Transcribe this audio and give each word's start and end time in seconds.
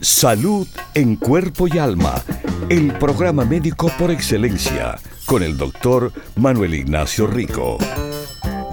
Salud 0.00 0.66
en 0.94 1.16
cuerpo 1.16 1.68
y 1.68 1.76
alma. 1.76 2.24
El 2.70 2.90
programa 2.94 3.44
médico 3.44 3.90
por 3.98 4.10
excelencia 4.10 4.98
con 5.26 5.42
el 5.42 5.58
doctor 5.58 6.10
Manuel 6.36 6.72
Ignacio 6.72 7.26
Rico. 7.26 7.76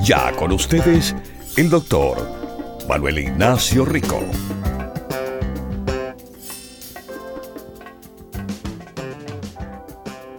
Ya 0.05 0.33
con 0.37 0.53
ustedes, 0.53 1.13
el 1.57 1.69
doctor 1.69 2.17
Manuel 2.87 3.17
Ignacio 3.17 3.83
Rico. 3.83 4.21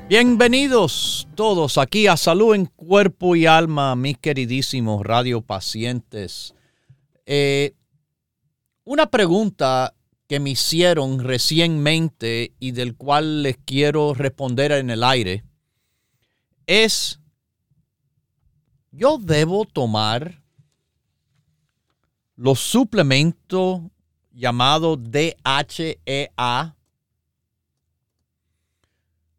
Bienvenidos 0.09 1.29
todos 1.35 1.77
aquí 1.77 2.07
a 2.07 2.17
Salud 2.17 2.55
en 2.55 2.65
Cuerpo 2.65 3.37
y 3.37 3.45
Alma, 3.45 3.95
mis 3.95 4.17
queridísimos 4.17 5.05
radiopacientes. 5.05 6.55
Eh, 7.27 7.75
una 8.85 9.11
pregunta 9.11 9.93
que 10.29 10.41
me 10.41 10.51
hicieron 10.51 11.21
recientemente 11.21 12.53
y 12.61 12.73
del 12.73 12.95
cual 12.97 13.43
les 13.43 13.57
quiero 13.57 14.13
responder 14.13 14.73
en 14.73 14.91
el 14.91 15.03
aire 15.03 15.43
es, 16.69 17.19
yo 18.93 19.17
debo 19.19 19.65
tomar 19.65 20.43
los 22.37 22.61
suplementos 22.61 23.81
llamados 24.33 24.99
DHEA. 25.01 26.77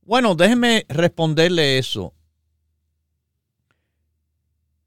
Bueno, 0.02 0.34
déjeme 0.34 0.88
responderle 0.90 1.78
eso. 1.78 2.16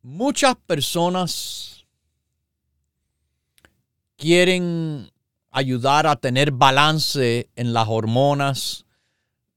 Muchas 0.02 0.56
personas 0.56 1.86
quieren 4.16 5.11
ayudar 5.52 6.06
a 6.06 6.16
tener 6.16 6.50
balance 6.50 7.50
en 7.54 7.72
las 7.72 7.86
hormonas 7.86 8.86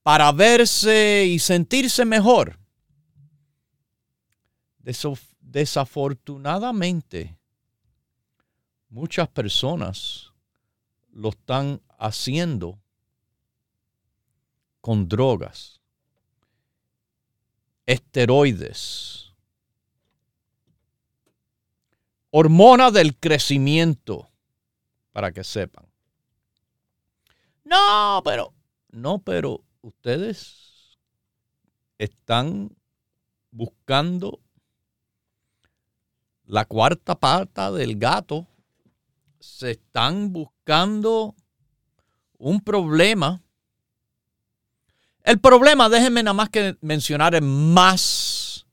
para 0.04 0.32
verse 0.32 1.26
y 1.26 1.40
sentirse 1.40 2.06
mejor. 2.06 2.60
Desafortunadamente, 5.40 7.40
muchas 8.90 9.28
personas 9.30 10.32
lo 11.12 11.30
están 11.30 11.82
haciendo 11.98 12.78
con 14.82 15.08
drogas, 15.08 15.80
esteroides, 17.86 19.34
hormona 22.30 22.92
del 22.92 23.18
crecimiento, 23.18 24.30
para 25.16 25.32
que 25.32 25.46
sepan. 25.46 25.86
No, 27.64 28.22
pero, 28.26 28.54
no, 28.92 29.20
pero 29.20 29.64
ustedes 29.82 31.00
están 31.98 32.76
buscando 33.50 34.42
la 36.44 36.66
cuarta 36.66 37.18
pata 37.18 37.72
del 37.72 37.98
gato, 37.98 38.46
se 39.40 39.72
están 39.72 40.34
buscando 40.34 41.34
un 42.38 42.60
problema. 42.60 43.42
El 45.24 45.40
problema, 45.40 45.88
déjenme 45.88 46.24
nada 46.24 46.34
más 46.34 46.50
que 46.50 46.76
mencionar, 46.82 47.36
es 47.36 47.42
más 47.42 48.66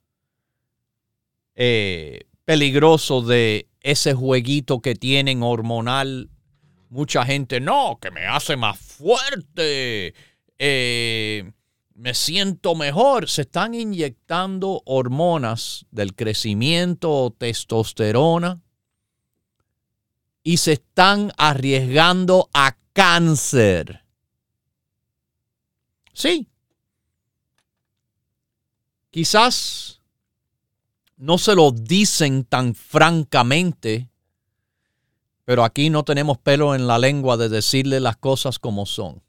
eh, 1.55 2.25
peligroso 2.45 3.23
de 3.23 3.69
ese 3.83 4.15
jueguito 4.15 4.81
que 4.81 4.95
tienen 4.95 5.43
hormonal. 5.43 6.31
Mucha 6.93 7.25
gente, 7.25 7.59
no, 7.59 7.99
que 7.99 8.11
me 8.11 8.27
hace 8.27 8.55
más 8.55 8.79
fuerte. 8.79 10.15
Eh, 10.59 11.51
me 11.95 12.13
siento 12.13 12.75
mejor. 12.75 13.31
Se 13.31 13.43
están 13.43 13.73
inyectando 13.73 14.83
hormonas 14.85 15.87
del 15.91 16.15
crecimiento, 16.15 17.35
testosterona, 17.39 18.61
y 20.43 20.59
se 20.59 20.73
están 20.75 21.33
arriesgando 21.39 22.51
a 22.53 22.77
cáncer. 22.93 24.05
Sí. 26.13 26.47
Quizás 29.11 30.03
no 31.17 31.39
se 31.39 31.55
lo 31.55 31.71
dicen 31.71 32.45
tan 32.45 32.75
francamente, 32.75 34.12
pero 35.45 35.65
aquí 35.65 35.91
no 35.91 36.05
tenemos 36.05 36.39
pelo 36.39 36.75
en 36.75 36.87
la 36.87 36.99
lengua 36.99 37.37
de 37.37 37.49
decirle 37.49 38.01
las 38.01 38.17
cosas 38.17 38.59
como 38.59 38.87
son. 38.87 39.23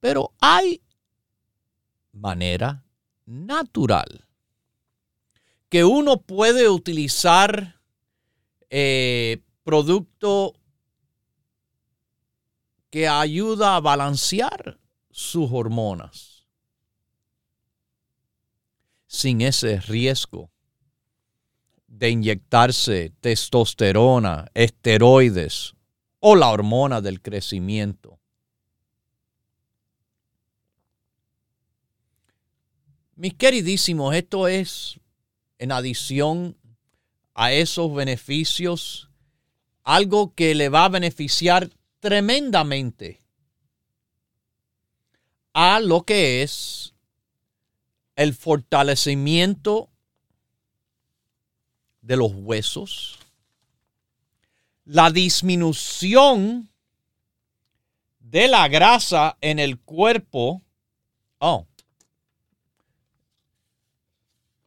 Pero 0.00 0.32
hay 0.40 0.82
manera 2.12 2.84
natural 3.26 4.26
que 5.68 5.84
uno 5.84 6.20
puede 6.20 6.68
utilizar 6.68 7.80
eh, 8.70 9.42
producto 9.62 10.54
que 12.90 13.08
ayuda 13.08 13.76
a 13.76 13.80
balancear 13.80 14.78
sus 15.10 15.50
hormonas 15.50 16.46
sin 19.06 19.40
ese 19.40 19.80
riesgo 19.80 20.53
de 21.98 22.10
inyectarse 22.10 23.12
testosterona, 23.20 24.48
esteroides 24.54 25.74
o 26.18 26.34
la 26.34 26.50
hormona 26.50 27.00
del 27.00 27.20
crecimiento. 27.20 28.18
Mis 33.14 33.34
queridísimos, 33.34 34.14
esto 34.14 34.48
es 34.48 34.98
en 35.58 35.70
adición 35.70 36.56
a 37.32 37.52
esos 37.52 37.94
beneficios, 37.94 39.08
algo 39.84 40.34
que 40.34 40.54
le 40.56 40.68
va 40.68 40.86
a 40.86 40.88
beneficiar 40.88 41.70
tremendamente 42.00 43.22
a 45.52 45.78
lo 45.78 46.02
que 46.02 46.42
es 46.42 46.92
el 48.16 48.34
fortalecimiento 48.34 49.90
de 52.04 52.16
los 52.16 52.32
huesos, 52.34 53.18
la 54.84 55.10
disminución 55.10 56.68
de 58.18 58.46
la 58.46 58.68
grasa 58.68 59.38
en 59.40 59.58
el 59.58 59.78
cuerpo. 59.78 60.60
Oh, 61.38 61.66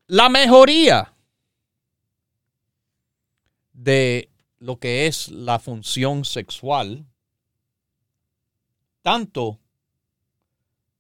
la 0.08 0.30
mejoría 0.30 1.14
de 3.74 4.30
lo 4.58 4.80
que 4.80 5.06
es 5.06 5.30
la 5.30 5.60
función 5.60 6.26
sexual, 6.26 7.06
tanto 9.04 9.60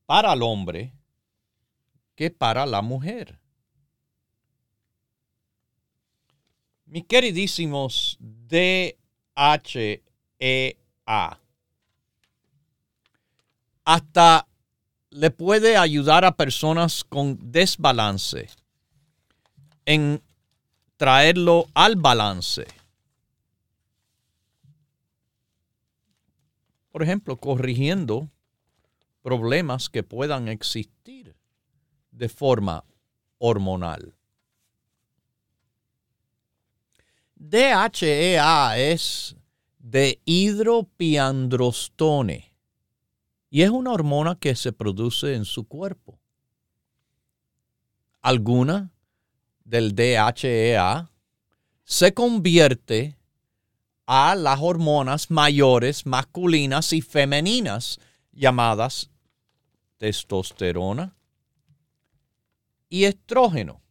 para 0.05 0.33
el 0.33 0.43
hombre 0.43 0.93
que 2.15 2.29
para 2.29 2.67
la 2.67 2.83
mujer. 2.83 3.39
Mis 6.87 7.05
queridísimos 7.05 8.17
DHEA, 8.19 8.95
hasta 13.83 14.47
le 15.09 15.31
puede 15.31 15.77
ayudar 15.77 16.23
a 16.23 16.35
personas 16.35 17.03
con 17.03 17.51
desbalance 17.51 18.49
en 19.85 20.21
traerlo 20.95 21.67
al 21.73 21.97
balance. 21.97 22.65
Por 26.89 27.03
ejemplo, 27.03 27.37
corrigiendo 27.37 28.29
problemas 29.21 29.89
que 29.89 30.03
puedan 30.03 30.47
existir 30.47 31.35
de 32.11 32.29
forma 32.29 32.85
hormonal. 33.37 34.16
DHEA 37.39 38.77
es 38.77 39.35
de 39.79 40.19
hidropiandrostone 40.25 42.53
y 43.49 43.61
es 43.61 43.69
una 43.69 43.91
hormona 43.91 44.35
que 44.35 44.55
se 44.55 44.73
produce 44.73 45.35
en 45.35 45.45
su 45.45 45.67
cuerpo 45.67 46.19
alguna 48.27 48.91
del 49.63 49.95
DHEA 49.95 51.09
se 51.85 52.13
convierte 52.13 53.17
a 54.05 54.35
las 54.35 54.59
hormonas 54.61 55.31
mayores 55.31 56.05
masculinas 56.05 56.91
y 56.91 57.01
femeninas 57.01 57.99
llamadas 58.33 59.09
testosterona 59.97 61.15
y 62.89 63.05
estrógeno. 63.05 63.81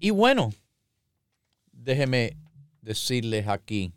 Y 0.00 0.08
bueno, 0.10 0.50
déjeme 1.72 2.38
decirles 2.80 3.46
aquí, 3.46 3.92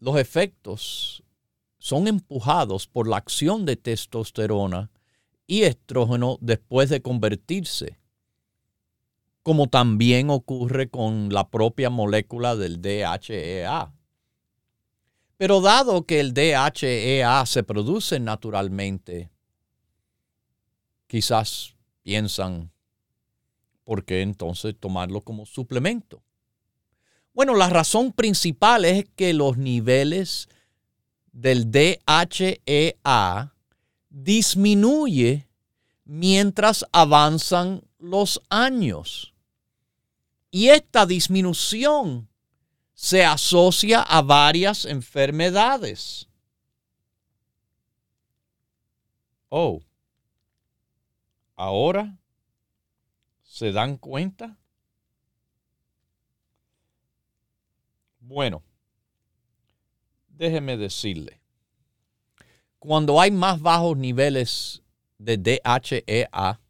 los 0.00 0.18
efectos 0.18 1.22
son 1.78 2.08
empujados 2.08 2.88
por 2.88 3.06
la 3.06 3.18
acción 3.18 3.64
de 3.64 3.76
testosterona 3.76 4.90
y 5.46 5.62
estrógeno 5.62 6.36
después 6.40 6.90
de 6.90 7.00
convertirse, 7.00 7.96
como 9.44 9.68
también 9.68 10.30
ocurre 10.30 10.88
con 10.90 11.32
la 11.32 11.48
propia 11.48 11.90
molécula 11.90 12.56
del 12.56 12.82
DHEA. 12.82 13.92
Pero 15.36 15.60
dado 15.60 16.06
que 16.06 16.18
el 16.18 16.34
DHEA 16.34 17.46
se 17.46 17.62
produce 17.62 18.18
naturalmente, 18.18 19.30
quizás 21.06 21.74
piensan, 22.02 22.70
¿por 23.84 24.04
qué 24.04 24.22
entonces 24.22 24.74
tomarlo 24.78 25.22
como 25.22 25.46
suplemento? 25.46 26.22
Bueno, 27.32 27.54
la 27.54 27.68
razón 27.68 28.12
principal 28.12 28.84
es 28.84 29.04
que 29.14 29.34
los 29.34 29.58
niveles 29.58 30.48
del 31.32 31.70
DHEA 31.70 33.54
disminuye 34.08 35.46
mientras 36.04 36.86
avanzan 36.92 37.82
los 37.98 38.40
años. 38.48 39.34
Y 40.50 40.68
esta 40.68 41.04
disminución 41.04 42.28
se 42.94 43.26
asocia 43.26 44.00
a 44.00 44.22
varias 44.22 44.86
enfermedades. 44.86 46.28
Oh, 49.50 49.82
ahora 51.56 52.18
se 53.42 53.72
dan 53.72 53.96
cuenta. 53.96 54.58
Bueno, 58.20 58.62
déjeme 60.28 60.76
decirle, 60.76 61.40
cuando 62.78 63.20
hay 63.20 63.30
más 63.30 63.60
bajos 63.60 63.96
niveles 63.96 64.82
de 65.18 65.38
DHEA, 65.38 66.60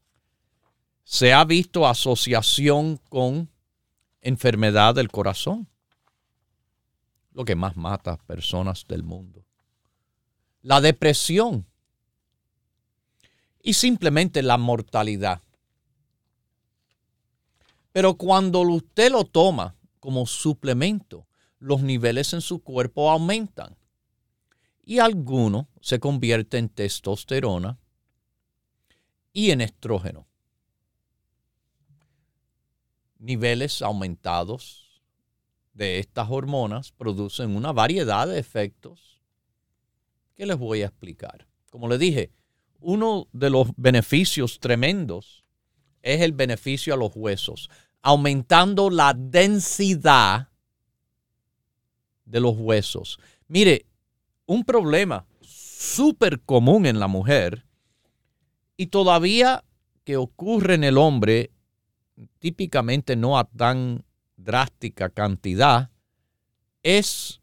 se 1.02 1.32
ha 1.32 1.44
visto 1.44 1.86
asociación 1.86 2.98
con 3.08 3.50
enfermedad 4.20 4.94
del 4.94 5.10
corazón, 5.10 5.68
lo 7.32 7.44
que 7.44 7.54
más 7.54 7.76
mata 7.76 8.12
a 8.12 8.16
personas 8.16 8.86
del 8.88 9.02
mundo. 9.02 9.44
La 10.62 10.80
depresión 10.80 11.66
y 13.66 13.72
simplemente 13.72 14.44
la 14.44 14.58
mortalidad. 14.58 15.42
Pero 17.90 18.14
cuando 18.14 18.60
usted 18.60 19.10
lo 19.10 19.24
toma 19.24 19.74
como 19.98 20.24
suplemento, 20.24 21.26
los 21.58 21.82
niveles 21.82 22.32
en 22.32 22.42
su 22.42 22.62
cuerpo 22.62 23.10
aumentan 23.10 23.76
y 24.84 25.00
alguno 25.00 25.68
se 25.80 25.98
convierte 25.98 26.58
en 26.58 26.68
testosterona 26.68 27.76
y 29.32 29.50
en 29.50 29.60
estrógeno. 29.60 30.28
Niveles 33.18 33.82
aumentados 33.82 35.02
de 35.74 35.98
estas 35.98 36.30
hormonas 36.30 36.92
producen 36.92 37.56
una 37.56 37.72
variedad 37.72 38.28
de 38.28 38.38
efectos 38.38 39.20
que 40.36 40.46
les 40.46 40.56
voy 40.56 40.82
a 40.82 40.86
explicar. 40.86 41.48
Como 41.68 41.88
les 41.88 41.98
dije, 41.98 42.30
uno 42.80 43.28
de 43.32 43.50
los 43.50 43.68
beneficios 43.76 44.60
tremendos 44.60 45.44
es 46.02 46.20
el 46.20 46.32
beneficio 46.32 46.94
a 46.94 46.96
los 46.96 47.12
huesos, 47.14 47.68
aumentando 48.02 48.90
la 48.90 49.14
densidad 49.14 50.48
de 52.24 52.40
los 52.40 52.56
huesos. 52.56 53.18
Mire, 53.48 53.86
un 54.46 54.64
problema 54.64 55.26
súper 55.40 56.40
común 56.40 56.86
en 56.86 57.00
la 57.00 57.08
mujer 57.08 57.66
y 58.76 58.86
todavía 58.86 59.64
que 60.04 60.16
ocurre 60.16 60.74
en 60.74 60.84
el 60.84 60.98
hombre, 60.98 61.50
típicamente 62.38 63.16
no 63.16 63.38
a 63.38 63.44
tan 63.44 64.04
drástica 64.36 65.08
cantidad, 65.08 65.90
es 66.82 67.40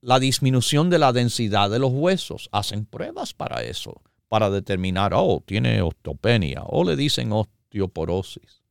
la 0.00 0.20
disminución 0.20 0.90
de 0.90 0.98
la 0.98 1.12
densidad 1.12 1.70
de 1.70 1.78
los 1.78 1.90
huesos. 1.92 2.48
Hacen 2.52 2.86
pruebas 2.86 3.34
para 3.34 3.62
eso, 3.62 4.00
para 4.30 4.48
determinar, 4.48 5.12
oh, 5.12 5.42
tiene 5.44 5.82
osteopenia, 5.82 6.62
o 6.62 6.84
le 6.84 6.94
dicen 6.94 7.32
osteoporosis. 7.32 8.62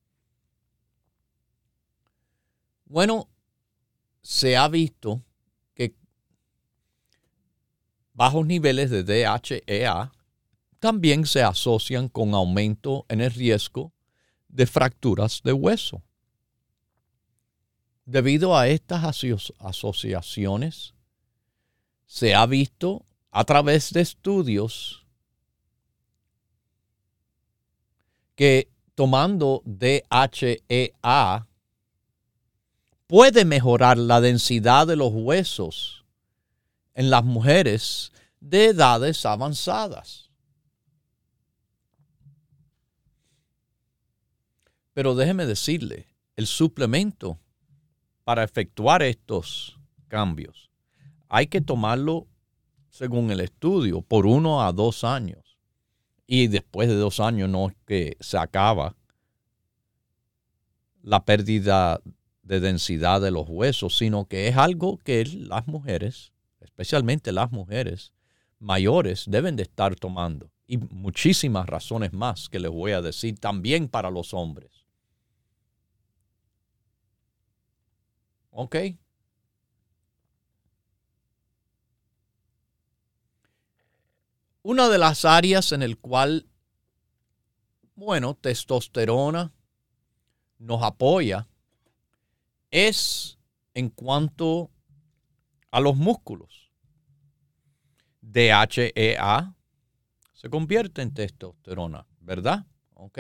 Bueno, 2.85 3.29
se 4.21 4.55
ha 4.55 4.67
visto 4.69 5.21
bajos 8.19 8.45
niveles 8.45 8.89
de 8.89 9.03
DHEA 9.03 10.11
también 10.79 11.25
se 11.25 11.41
asocian 11.41 12.09
con 12.09 12.33
aumento 12.33 13.05
en 13.07 13.21
el 13.21 13.31
riesgo 13.31 13.93
de 14.49 14.65
fracturas 14.65 15.41
de 15.43 15.53
hueso. 15.53 16.01
Debido 18.05 18.57
a 18.57 18.67
estas 18.67 19.03
asociaciones, 19.59 20.95
se 22.05 22.35
ha 22.35 22.45
visto 22.45 23.05
a 23.31 23.45
través 23.45 23.93
de 23.93 24.01
estudios 24.01 25.05
que 28.39 28.71
tomando 28.95 29.61
DHEA 29.65 31.45
puede 33.05 33.43
mejorar 33.43 33.97
la 33.97 34.21
densidad 34.21 34.87
de 34.87 34.95
los 34.95 35.11
huesos 35.11 36.05
en 36.93 37.09
las 37.09 37.25
mujeres 37.25 38.13
de 38.39 38.67
edades 38.67 39.25
avanzadas. 39.25 40.31
Pero 44.93 45.15
déjeme 45.15 45.45
decirle, 45.45 46.07
el 46.37 46.47
suplemento 46.47 47.37
para 48.23 48.45
efectuar 48.45 49.01
estos 49.01 49.77
cambios 50.07 50.71
hay 51.27 51.47
que 51.47 51.59
tomarlo 51.59 52.25
según 52.87 53.31
el 53.31 53.41
estudio 53.41 54.01
por 54.01 54.25
uno 54.25 54.63
a 54.63 54.71
dos 54.71 55.03
años. 55.03 55.48
Y 56.31 56.47
después 56.47 56.87
de 56.87 56.95
dos 56.95 57.19
años 57.19 57.49
no 57.49 57.69
es 57.69 57.75
que 57.87 58.15
se 58.19 58.37
acaba 58.37 58.95
la 61.01 61.25
pérdida 61.25 62.01
de 62.43 62.59
densidad 62.59 63.21
de 63.21 63.31
los 63.31 63.47
huesos, 63.49 63.97
sino 63.97 64.25
que 64.25 64.47
es 64.47 64.57
algo 64.57 64.97
que 64.97 65.25
las 65.25 65.65
mujeres 65.67 66.31
especialmente 66.61 67.31
las 67.31 67.51
mujeres 67.51 68.13
mayores, 68.59 69.25
deben 69.27 69.55
de 69.55 69.63
estar 69.63 69.95
tomando. 69.95 70.51
Y 70.67 70.77
muchísimas 70.77 71.65
razones 71.65 72.13
más 72.13 72.49
que 72.49 72.59
les 72.59 72.71
voy 72.71 72.91
a 72.91 73.01
decir 73.01 73.39
también 73.39 73.87
para 73.87 74.11
los 74.11 74.33
hombres. 74.33 74.85
¿Ok? 78.51 78.75
Una 84.61 84.89
de 84.89 84.97
las 84.97 85.23
áreas 85.25 85.71
en 85.71 85.81
el 85.81 85.97
cual, 85.97 86.47
bueno, 87.95 88.35
testosterona 88.35 89.53
nos 90.57 90.83
apoya 90.83 91.47
es 92.69 93.37
en 93.73 93.89
cuanto 93.89 94.69
a 95.71 95.79
los 95.79 95.95
músculos. 95.95 96.71
DHEA 98.21 99.55
se 100.33 100.49
convierte 100.49 101.01
en 101.01 101.13
testosterona, 101.13 102.05
¿verdad? 102.19 102.65
¿Ok? 102.93 103.19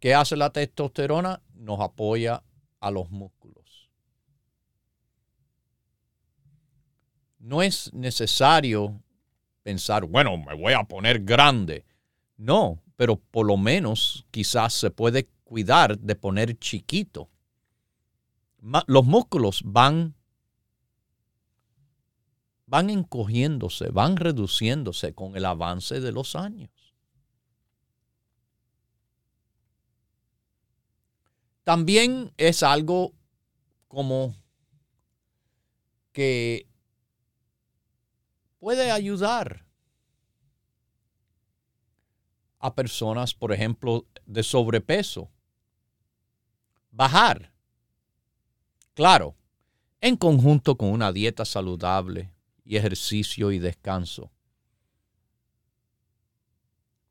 ¿Qué 0.00 0.14
hace 0.14 0.36
la 0.36 0.50
testosterona? 0.50 1.42
Nos 1.54 1.80
apoya 1.80 2.42
a 2.80 2.90
los 2.90 3.10
músculos. 3.10 3.90
No 7.38 7.62
es 7.62 7.92
necesario 7.92 9.02
pensar, 9.66 10.04
bueno, 10.04 10.38
me 10.38 10.54
voy 10.54 10.74
a 10.74 10.84
poner 10.84 11.24
grande. 11.24 11.84
No, 12.36 12.80
pero 12.94 13.16
por 13.16 13.44
lo 13.44 13.56
menos 13.56 14.24
quizás 14.30 14.72
se 14.74 14.92
puede 14.92 15.28
cuidar 15.42 15.98
de 15.98 16.14
poner 16.14 16.56
chiquito. 16.56 17.28
Los 18.86 19.04
músculos 19.04 19.62
van 19.64 20.14
van 22.66 22.90
encogiéndose, 22.90 23.88
van 23.88 24.16
reduciéndose 24.16 25.14
con 25.14 25.36
el 25.36 25.44
avance 25.44 25.98
de 25.98 26.12
los 26.12 26.36
años. 26.36 26.70
También 31.64 32.32
es 32.36 32.62
algo 32.62 33.14
como 33.88 34.32
que 36.12 36.68
puede 38.66 38.90
ayudar 38.90 39.64
a 42.58 42.74
personas, 42.74 43.32
por 43.32 43.52
ejemplo, 43.52 44.08
de 44.26 44.42
sobrepeso. 44.42 45.30
Bajar. 46.90 47.52
Claro, 48.94 49.36
en 50.00 50.16
conjunto 50.16 50.76
con 50.76 50.88
una 50.88 51.12
dieta 51.12 51.44
saludable 51.44 52.32
y 52.64 52.76
ejercicio 52.76 53.52
y 53.52 53.60
descanso. 53.60 54.32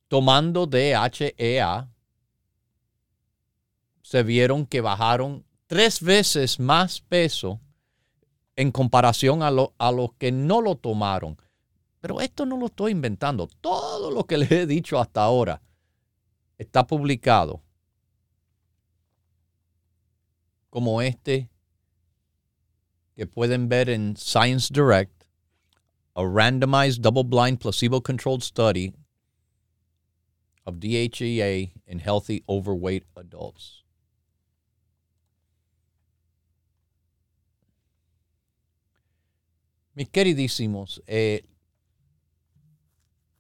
Tomando 0.09 0.67
DHEA, 0.67 1.89
se 4.01 4.23
vieron 4.23 4.65
que 4.65 4.81
bajaron 4.81 5.45
tres 5.67 6.01
veces 6.01 6.59
más 6.59 6.99
peso 6.99 7.61
en 8.57 8.73
comparación 8.73 9.41
a, 9.41 9.47
a 9.77 9.91
los 9.93 10.13
que 10.17 10.33
no 10.33 10.59
lo 10.59 10.75
tomaron. 10.75 11.37
Pero 12.05 12.21
esto 12.21 12.45
no 12.45 12.55
lo 12.55 12.67
estoy 12.67 12.91
inventando. 12.91 13.47
Todo 13.61 14.11
lo 14.11 14.25
que 14.27 14.37
les 14.37 14.51
he 14.51 14.67
dicho 14.67 14.99
hasta 14.99 15.23
ahora 15.23 15.59
está 16.55 16.85
publicado. 16.85 17.63
Como 20.69 21.01
este 21.01 21.49
que 23.15 23.25
pueden 23.25 23.69
ver 23.69 23.89
en 23.89 24.15
Science 24.15 24.71
Direct, 24.71 25.23
a 26.13 26.21
randomized 26.21 27.01
double-blind 27.01 27.59
placebo-controlled 27.59 28.43
study 28.43 28.93
of 30.63 30.75
DHEA 30.75 31.71
in 31.87 31.97
healthy 31.97 32.43
overweight 32.47 33.05
adults. 33.15 33.83
Mis 39.95 40.07
queridísimos, 40.09 41.01
eh, 41.07 41.41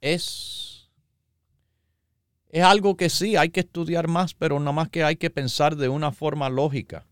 es, 0.05 0.91
es 2.49 2.63
algo 2.63 2.95
que 2.95 3.09
sí 3.09 3.35
hay 3.35 3.49
que 3.49 3.61
estudiar 3.61 4.07
más, 4.07 4.35
pero 4.35 4.59
nada 4.59 4.71
más 4.71 4.89
que 4.89 5.03
hay 5.03 5.15
que 5.15 5.31
pensar 5.31 5.75
de 5.75 5.89
una 5.89 6.11
forma 6.11 6.47
lógica. 6.47 7.07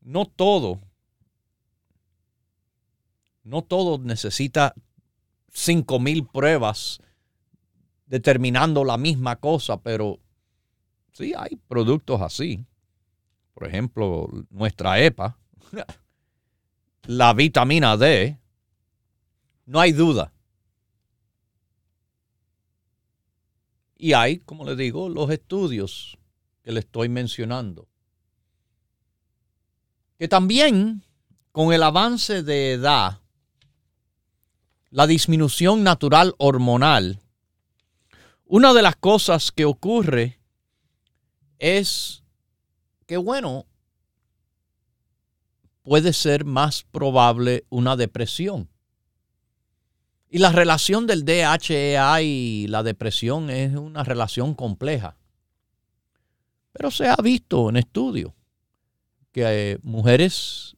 No 0.00 0.26
todo, 0.26 0.80
no 3.42 3.62
todo 3.62 3.98
necesita 3.98 4.74
cinco 5.48 5.98
mil 5.98 6.24
pruebas 6.24 7.00
determinando 8.06 8.84
la 8.84 8.96
misma 8.96 9.36
cosa, 9.36 9.80
pero 9.80 10.20
sí 11.12 11.32
hay 11.36 11.56
productos 11.66 12.20
así. 12.20 12.64
Por 13.54 13.66
ejemplo, 13.66 14.28
nuestra 14.50 15.00
EPA, 15.00 15.36
la 17.06 17.34
vitamina 17.34 17.96
D, 17.96 18.38
no 19.66 19.80
hay 19.80 19.92
duda 19.92 20.31
Y 24.02 24.14
hay, 24.14 24.40
como 24.40 24.64
le 24.64 24.74
digo, 24.74 25.08
los 25.08 25.30
estudios 25.30 26.18
que 26.64 26.72
le 26.72 26.80
estoy 26.80 27.08
mencionando. 27.08 27.86
Que 30.18 30.26
también 30.26 31.04
con 31.52 31.72
el 31.72 31.84
avance 31.84 32.42
de 32.42 32.72
edad, 32.72 33.20
la 34.90 35.06
disminución 35.06 35.84
natural 35.84 36.34
hormonal, 36.38 37.20
una 38.44 38.74
de 38.74 38.82
las 38.82 38.96
cosas 38.96 39.52
que 39.52 39.66
ocurre 39.66 40.40
es 41.60 42.24
que, 43.06 43.18
bueno, 43.18 43.66
puede 45.84 46.12
ser 46.12 46.44
más 46.44 46.82
probable 46.82 47.66
una 47.68 47.94
depresión. 47.94 48.68
Y 50.34 50.38
la 50.38 50.50
relación 50.50 51.06
del 51.06 51.26
DHEA 51.26 52.22
y 52.22 52.66
la 52.66 52.82
depresión 52.82 53.50
es 53.50 53.76
una 53.76 54.02
relación 54.02 54.54
compleja. 54.54 55.14
Pero 56.72 56.90
se 56.90 57.06
ha 57.06 57.16
visto 57.16 57.68
en 57.68 57.76
estudios 57.76 58.32
que 59.30 59.42
eh, 59.72 59.78
mujeres 59.82 60.74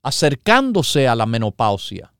acercándose 0.00 1.06
a 1.06 1.14
la 1.14 1.26
menopausia 1.26 2.14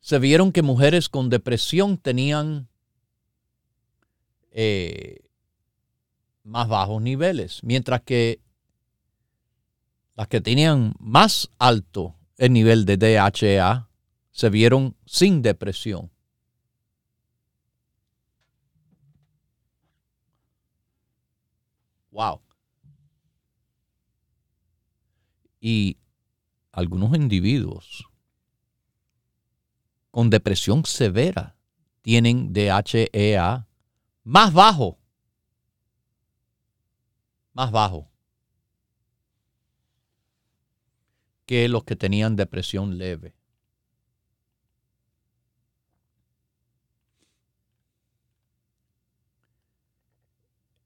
se 0.00 0.18
vieron 0.18 0.50
que 0.50 0.62
mujeres 0.62 1.08
con 1.08 1.30
depresión 1.30 1.96
tenían 1.96 2.66
eh, 4.50 5.20
más 6.42 6.66
bajos 6.66 7.00
niveles, 7.00 7.60
mientras 7.62 8.02
que 8.02 8.40
las 10.16 10.28
que 10.28 10.40
tenían 10.40 10.94
más 10.98 11.50
alto 11.58 12.16
el 12.38 12.52
nivel 12.52 12.86
de 12.86 12.96
DHA 12.96 13.90
se 14.30 14.50
vieron 14.50 14.96
sin 15.04 15.42
depresión. 15.42 16.10
Wow. 22.10 22.40
Y 25.60 25.98
algunos 26.72 27.14
individuos 27.14 28.06
con 30.10 30.30
depresión 30.30 30.86
severa 30.86 31.56
tienen 32.00 32.54
DHEA 32.54 33.68
más 34.24 34.52
bajo. 34.54 34.98
Más 37.52 37.70
bajo 37.70 38.10
que 41.46 41.68
los 41.68 41.84
que 41.84 41.96
tenían 41.96 42.36
depresión 42.36 42.98
leve. 42.98 43.34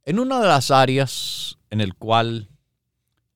En 0.04 0.18
una 0.18 0.40
de 0.40 0.46
las 0.46 0.70
áreas 0.70 1.58
en 1.70 1.80
el 1.80 1.94
cual 1.94 2.48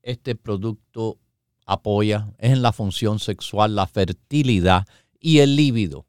este 0.03 0.35
producto 0.35 1.19
apoya 1.67 2.33
es 2.39 2.53
en 2.53 2.63
la 2.63 2.73
función 2.73 3.19
sexual, 3.19 3.75
la 3.75 3.87
fertilidad 3.87 4.87
y 5.19 5.39
el 5.39 5.57
líbido. 5.57 6.07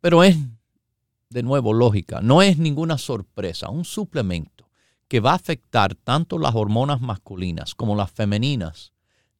Pero 0.00 0.24
es, 0.24 0.36
de 1.28 1.42
nuevo, 1.42 1.72
lógica, 1.72 2.20
no 2.20 2.42
es 2.42 2.58
ninguna 2.58 2.98
sorpresa, 2.98 3.68
un 3.68 3.84
suplemento 3.84 4.61
que 5.12 5.20
va 5.20 5.32
a 5.32 5.34
afectar 5.34 5.94
tanto 5.94 6.38
las 6.38 6.54
hormonas 6.54 7.02
masculinas 7.02 7.74
como 7.74 7.94
las 7.94 8.10
femeninas, 8.10 8.94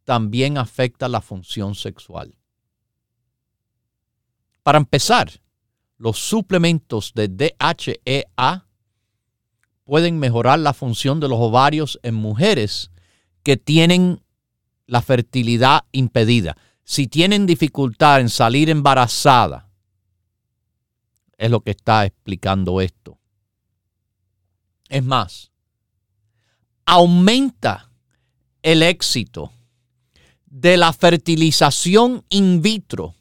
también 0.05 0.59
afecta 0.59 1.09
la 1.09 1.23
función 1.23 1.75
sexual. 1.75 2.35
Para 4.63 4.77
empezar, 4.77 5.31
los 5.97 6.19
suplementos 6.19 7.15
de 7.15 7.29
DHEA 7.29 8.67
pueden 9.85 10.19
mejorar 10.19 10.59
la 10.59 10.75
función 10.75 11.21
de 11.21 11.29
los 11.31 11.39
ovarios 11.41 11.99
en 12.03 12.17
mujeres 12.17 12.91
que 13.43 13.57
tienen 13.57 14.23
la 14.87 15.01
fertilidad 15.01 15.87
impedida. 15.91 16.55
Si 16.85 17.07
tienen 17.07 17.47
dificultad 17.47 18.21
en 18.21 18.29
salir 18.29 18.69
embarazada, 18.69 19.71
es 21.39 21.51
lo 21.51 21.63
que 21.63 21.71
está 21.71 22.05
explicando 22.05 22.83
esto. 22.83 23.19
Es 24.91 25.03
más, 25.03 25.52
aumenta 26.85 27.91
el 28.63 28.83
éxito 28.83 29.53
de 30.47 30.77
la 30.77 30.93
fertilización 30.93 32.25
in 32.29 32.61
vitro. 32.63 33.17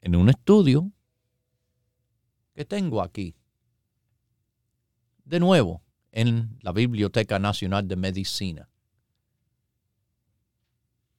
En 0.00 0.16
un 0.16 0.30
estudio 0.30 0.90
que 2.54 2.64
tengo 2.64 3.02
aquí, 3.02 3.36
de 5.24 5.40
nuevo, 5.40 5.82
en 6.12 6.58
la 6.62 6.72
Biblioteca 6.72 7.38
Nacional 7.38 7.86
de 7.86 7.96
Medicina. 7.96 8.70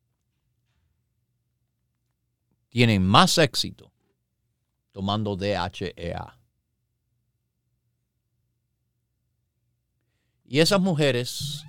tienen 2.68 3.04
más 3.04 3.38
éxito 3.38 3.92
tomando 4.92 5.36
DHEA. 5.36 6.38
Y 10.44 10.60
esas 10.60 10.80
mujeres 10.80 11.64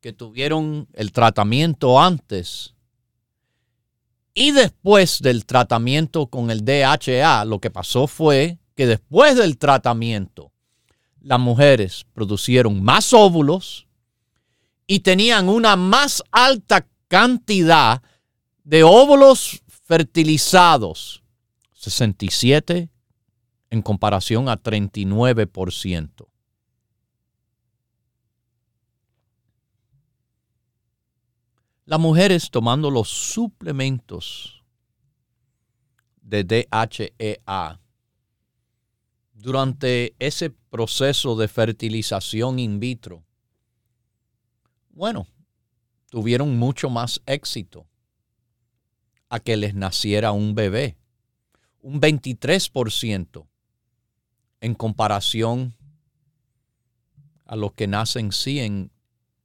que 0.00 0.12
tuvieron 0.12 0.86
el 0.92 1.10
tratamiento 1.10 2.00
antes 2.00 2.76
y 4.34 4.52
después 4.52 5.20
del 5.20 5.46
tratamiento 5.46 6.28
con 6.28 6.52
el 6.52 6.64
DHA, 6.64 7.44
lo 7.44 7.58
que 7.58 7.72
pasó 7.72 8.06
fue 8.06 8.60
que 8.78 8.86
después 8.86 9.34
del 9.34 9.58
tratamiento, 9.58 10.52
las 11.20 11.40
mujeres 11.40 12.06
producieron 12.14 12.80
más 12.80 13.12
óvulos 13.12 13.88
y 14.86 15.00
tenían 15.00 15.48
una 15.48 15.74
más 15.74 16.22
alta 16.30 16.86
cantidad 17.08 18.00
de 18.62 18.84
óvulos 18.84 19.64
fertilizados, 19.66 21.24
67 21.72 22.88
en 23.70 23.82
comparación 23.82 24.48
a 24.48 24.56
39%. 24.56 26.28
Las 31.84 31.98
mujeres 31.98 32.48
tomando 32.48 32.92
los 32.92 33.08
suplementos 33.08 34.62
de 36.22 36.44
DHEA 36.44 37.80
durante 39.40 40.16
ese 40.18 40.50
proceso 40.50 41.36
de 41.36 41.46
fertilización 41.46 42.58
in 42.58 42.80
vitro, 42.80 43.24
bueno, 44.90 45.28
tuvieron 46.10 46.58
mucho 46.58 46.90
más 46.90 47.22
éxito 47.24 47.86
a 49.28 49.38
que 49.38 49.56
les 49.56 49.74
naciera 49.74 50.32
un 50.32 50.54
bebé, 50.54 50.96
un 51.80 52.00
23% 52.00 53.46
en 54.60 54.74
comparación 54.74 55.76
a 57.44 57.54
los 57.54 57.72
que 57.74 57.86
nacen 57.86 58.32
sí 58.32 58.58
en 58.58 58.90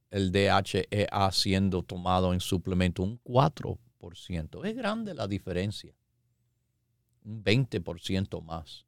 el 0.09 0.31
DHEA 0.31 1.31
siendo 1.31 1.83
tomado 1.83 2.33
en 2.33 2.39
suplemento 2.39 3.03
un 3.03 3.21
4%. 3.23 4.65
Es 4.65 4.75
grande 4.75 5.13
la 5.13 5.27
diferencia. 5.27 5.93
Un 7.23 7.43
20% 7.43 8.41
más. 8.41 8.85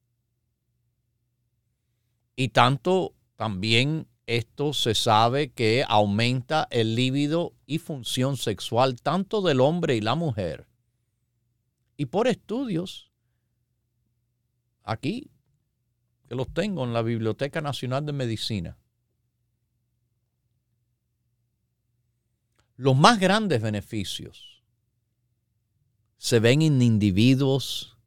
Y 2.36 2.50
tanto 2.50 3.14
también 3.36 4.08
esto 4.28 4.74
se 4.74 4.96
sabe 4.96 5.52
que 5.52 5.86
aumenta 5.88 6.68
el 6.72 6.96
líbido 6.96 7.54
y 7.66 7.78
función 7.78 8.38
sexual 8.38 9.02
tanto 9.02 9.42
del 9.42 9.62
hombre 9.62 9.96
y 9.96 10.02
la 10.02 10.16
mujer. 10.16 10.68
Y 11.98 12.08
por 12.08 12.28
estudios, 12.28 13.12
aquí, 14.84 15.30
que 16.28 16.36
los 16.36 16.52
tengo 16.54 16.84
en 16.84 16.94
la 16.94 17.02
Biblioteca 17.02 17.62
Nacional 17.62 18.06
de 18.06 18.14
Medicina, 18.14 18.78
Los 22.78 22.98
más 22.98 23.20
grandes 23.20 23.62
beneficios 23.62 24.62
se 26.18 26.40
ven 26.40 26.62
en 26.62 26.82
individuos 26.82 27.98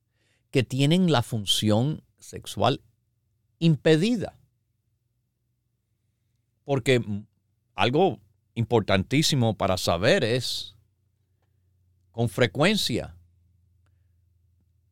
que 0.51 0.63
tienen 0.63 1.11
la 1.11 1.23
función 1.23 2.03
sexual 2.19 2.83
impedida. 3.59 4.39
Porque 6.65 7.03
algo 7.75 8.21
importantísimo 8.55 9.57
para 9.57 9.77
saber 9.77 10.25
es, 10.25 10.77
con 12.11 12.29
frecuencia, 12.29 13.15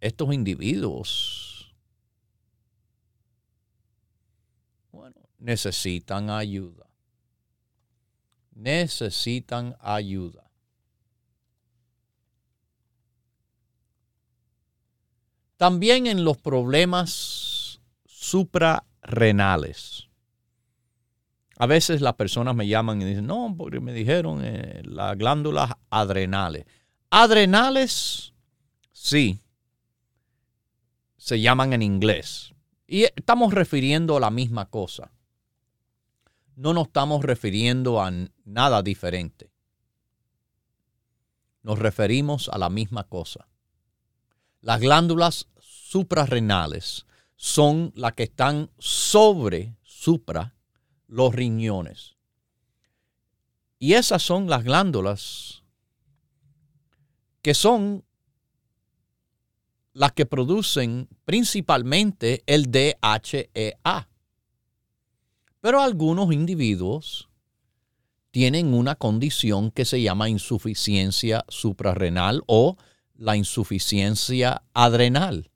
estos 0.00 0.32
individuos 0.32 1.74
necesitan 5.38 6.30
ayuda 6.30 6.86
necesitan 8.56 9.76
ayuda. 9.80 10.50
También 15.56 16.06
en 16.06 16.24
los 16.24 16.38
problemas 16.38 17.55
suprarrenales. 18.28 20.08
A 21.58 21.66
veces 21.66 22.00
las 22.00 22.14
personas 22.14 22.54
me 22.54 22.66
llaman 22.66 23.00
y 23.00 23.06
dicen, 23.06 23.26
no, 23.26 23.54
porque 23.56 23.80
me 23.80 23.92
dijeron 23.92 24.42
eh, 24.44 24.82
las 24.84 25.16
glándulas 25.16 25.72
adrenales. 25.90 26.66
Adrenales, 27.10 28.34
sí, 28.92 29.40
se 31.16 31.40
llaman 31.40 31.72
en 31.72 31.82
inglés. 31.82 32.52
Y 32.86 33.04
estamos 33.04 33.54
refiriendo 33.54 34.16
a 34.16 34.20
la 34.20 34.30
misma 34.30 34.66
cosa 34.66 35.10
no 36.56 36.72
nos 36.72 36.86
estamos 36.86 37.22
refiriendo 37.22 38.02
a 38.02 38.10
nada 38.44 38.82
diferente. 38.82 39.52
Nos 41.62 41.78
referimos 41.78 42.48
a 42.48 42.58
la 42.58 42.70
misma 42.70 43.04
cosa. 43.04 43.46
Las 44.62 44.80
glándulas 44.80 45.48
suprarrenales 45.60 47.06
son 47.36 47.92
las 47.94 48.14
que 48.14 48.24
están 48.24 48.70
sobre, 48.78 49.76
supra, 49.82 50.54
los 51.06 51.34
riñones. 51.34 52.16
Y 53.78 53.92
esas 53.92 54.22
son 54.22 54.48
las 54.48 54.64
glándulas 54.64 55.62
que 57.42 57.54
son 57.54 58.04
las 59.92 60.12
que 60.12 60.26
producen 60.26 61.08
principalmente 61.24 62.42
el 62.46 62.70
DHEA. 62.72 64.08
Pero 65.60 65.80
algunos 65.80 66.32
individuos 66.32 67.28
tienen 68.32 68.74
una 68.74 68.96
condición 68.96 69.70
que 69.70 69.84
se 69.84 70.02
llama 70.02 70.28
insuficiencia 70.28 71.44
suprarrenal 71.48 72.42
o 72.46 72.76
la 73.14 73.36
insuficiencia 73.36 74.62
adrenal. 74.74 75.50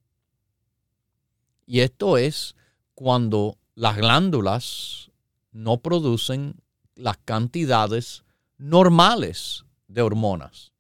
Y 1.71 1.83
esto 1.83 2.19
es 2.19 2.57
cuando 2.97 3.57
las 3.77 3.97
glándulas 3.97 5.13
no 5.53 5.81
producen 5.81 6.57
las 6.97 7.17
cantidades 7.19 8.25
normales 8.59 9.65
de 9.87 10.03
hormonas. 10.03 10.73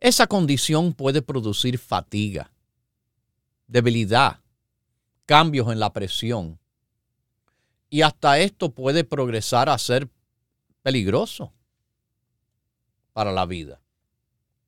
Esa 0.00 0.26
condición 0.28 0.94
puede 0.94 1.20
producir 1.20 1.76
fatiga, 1.76 2.50
debilidad, 3.66 4.40
cambios 5.26 5.70
en 5.70 5.78
la 5.78 5.92
presión, 5.92 6.58
y 7.90 8.00
hasta 8.00 8.38
esto 8.38 8.70
puede 8.70 9.04
progresar 9.04 9.68
a 9.68 9.76
ser 9.76 10.08
peligroso 10.80 11.52
para 13.12 13.30
la 13.30 13.44
vida. 13.44 13.78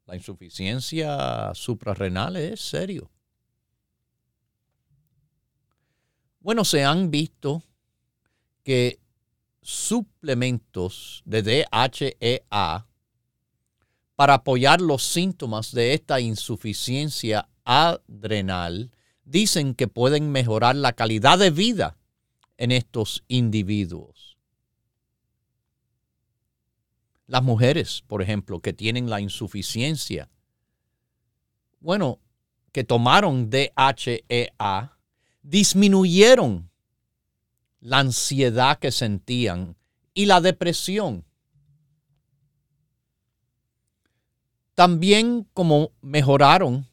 La 0.05 0.17
insuficiencia 0.17 1.51
suprarrenal 1.55 2.37
es 2.37 2.61
serio. 2.61 3.11
Bueno, 6.41 6.65
se 6.65 6.85
han 6.85 7.11
visto 7.11 7.63
que 8.65 8.99
suplementos 9.63 11.23
de 11.27 11.43
DHEA 11.43 12.87
para 14.17 14.35
apoyar 14.35 14.81
los 14.81 15.03
síntomas 15.03 15.73
de 15.73 15.95
esta 15.95 16.21
insuficiencia 16.21 17.49
adrenal 17.65 18.91
dicen 19.25 19.75
que 19.75 19.87
pueden 19.87 20.33
mejorar 20.33 20.77
la 20.77 20.95
calidad 20.95 21.39
de 21.39 21.51
vida 21.51 21.97
en 22.57 22.73
estos 22.73 23.23
individuos. 23.29 24.39
Las 27.27 27.43
mujeres, 27.43 28.03
por 28.07 28.23
ejemplo, 28.23 28.61
que 28.61 28.73
tienen 28.73 29.09
la 29.09 29.21
insuficiencia, 29.21 30.29
bueno, 31.81 32.19
que 32.73 32.83
tomaron 32.83 33.51
DHEA, 33.51 34.99
disminuyeron 35.43 36.71
la 37.81 37.99
ansiedad 37.99 38.79
que 38.79 38.93
sentían 38.93 39.77
y 40.15 40.27
la 40.27 40.41
depresión. 40.41 41.25
También 44.75 45.47
como 45.53 45.93
mejoraron 46.01 46.87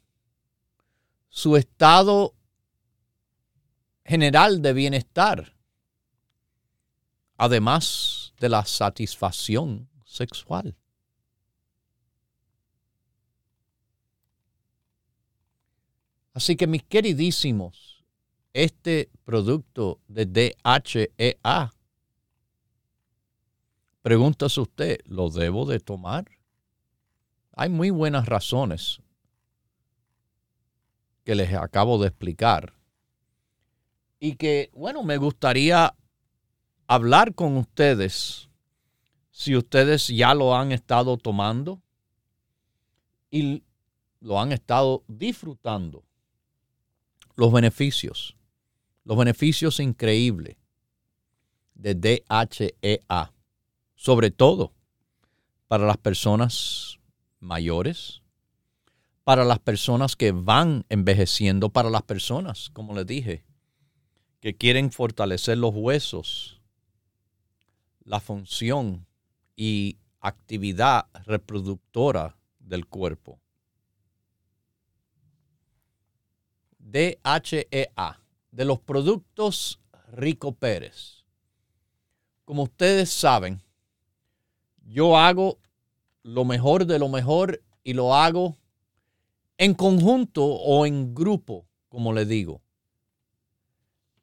su 1.29 1.55
estado 1.55 2.33
general 4.03 4.61
de 4.61 4.73
bienestar 4.73 5.57
además 7.37 8.33
de 8.39 8.49
la 8.49 8.65
satisfacción 8.65 9.87
sexual. 10.05 10.75
Así 16.33 16.55
que 16.55 16.67
mis 16.67 16.83
queridísimos, 16.83 17.96
este 18.53 19.09
producto 19.25 19.99
de 20.07 20.25
DHEA, 20.25 21.73
pregúntase 24.01 24.61
usted, 24.61 24.99
¿lo 25.05 25.29
debo 25.29 25.65
de 25.65 25.79
tomar? 25.79 26.25
Hay 27.53 27.69
muy 27.69 27.89
buenas 27.89 28.25
razones 28.25 29.01
que 31.23 31.35
les 31.35 31.53
acabo 31.53 31.97
de 31.97 32.07
explicar 32.07 32.73
y 34.19 34.35
que, 34.35 34.69
bueno, 34.73 35.03
me 35.03 35.17
gustaría 35.17 35.93
hablar 36.87 37.35
con 37.35 37.57
ustedes 37.57 38.47
si 39.31 39.55
ustedes 39.55 40.07
ya 40.07 40.33
lo 40.33 40.55
han 40.55 40.71
estado 40.71 41.17
tomando 41.17 41.81
y 43.29 43.63
lo 44.21 44.39
han 44.39 44.53
estado 44.53 45.03
disfrutando. 45.07 46.05
Los 47.35 47.51
beneficios, 47.51 48.36
los 49.07 49.17
beneficios 49.17 49.79
increíbles 49.79 50.57
de 51.75 51.95
DHEA, 51.95 53.31
sobre 53.95 54.31
todo 54.31 54.73
para 55.69 55.85
las 55.85 55.95
personas 55.95 56.99
mayores, 57.39 58.21
para 59.23 59.45
las 59.45 59.59
personas 59.59 60.17
que 60.17 60.33
van 60.33 60.83
envejeciendo, 60.89 61.69
para 61.69 61.89
las 61.89 62.01
personas, 62.01 62.69
como 62.73 62.93
les 62.95 63.07
dije, 63.07 63.45
que 64.41 64.57
quieren 64.57 64.91
fortalecer 64.91 65.57
los 65.57 65.73
huesos, 65.73 66.61
la 68.03 68.19
función 68.19 69.07
y 69.55 69.99
actividad 70.19 71.07
reproductora 71.25 72.37
del 72.59 72.85
cuerpo. 72.85 73.39
DHEA, 76.79 78.19
de 78.51 78.65
los 78.65 78.79
productos 78.79 79.79
Rico 80.11 80.53
Pérez. 80.53 81.25
Como 82.45 82.63
ustedes 82.63 83.09
saben, 83.09 83.61
yo 84.85 85.17
hago 85.17 85.59
lo 86.23 86.45
mejor 86.45 86.85
de 86.85 86.99
lo 86.99 87.09
mejor 87.09 87.61
y 87.83 87.93
lo 87.93 88.15
hago 88.15 88.57
en 89.57 89.73
conjunto 89.73 90.45
o 90.45 90.85
en 90.85 91.13
grupo, 91.13 91.65
como 91.89 92.13
le 92.13 92.25
digo, 92.25 92.61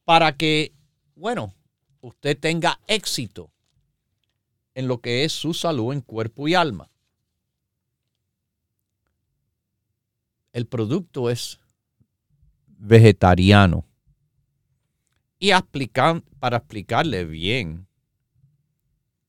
para 0.05 0.37
que, 0.37 0.73
bueno, 1.17 1.55
usted 2.01 2.39
tenga 2.39 2.81
éxito 2.87 3.51
en 4.75 4.89
lo 4.89 5.01
que 5.01 5.25
es 5.25 5.33
su 5.33 5.55
salud 5.55 5.93
en 5.93 6.01
cuerpo 6.01 6.49
y 6.49 6.55
alma. 6.55 6.91
El 10.53 10.67
producto 10.67 11.31
es 11.31 11.59
vegetariano. 12.67 13.85
Y 15.39 15.51
para 16.39 16.57
explicarle 16.59 17.25
bien 17.25 17.87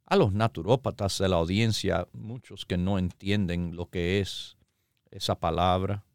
a 0.05 0.15
los 0.15 0.33
naturópatas 0.33 1.17
de 1.17 1.27
la 1.27 1.37
audiencia, 1.37 2.07
muchos 2.13 2.65
que 2.65 2.77
no 2.77 2.99
entienden 2.99 3.75
lo 3.75 3.89
que 3.89 4.19
es 4.19 4.55
esa 5.11 5.35
palabra, 5.35 6.05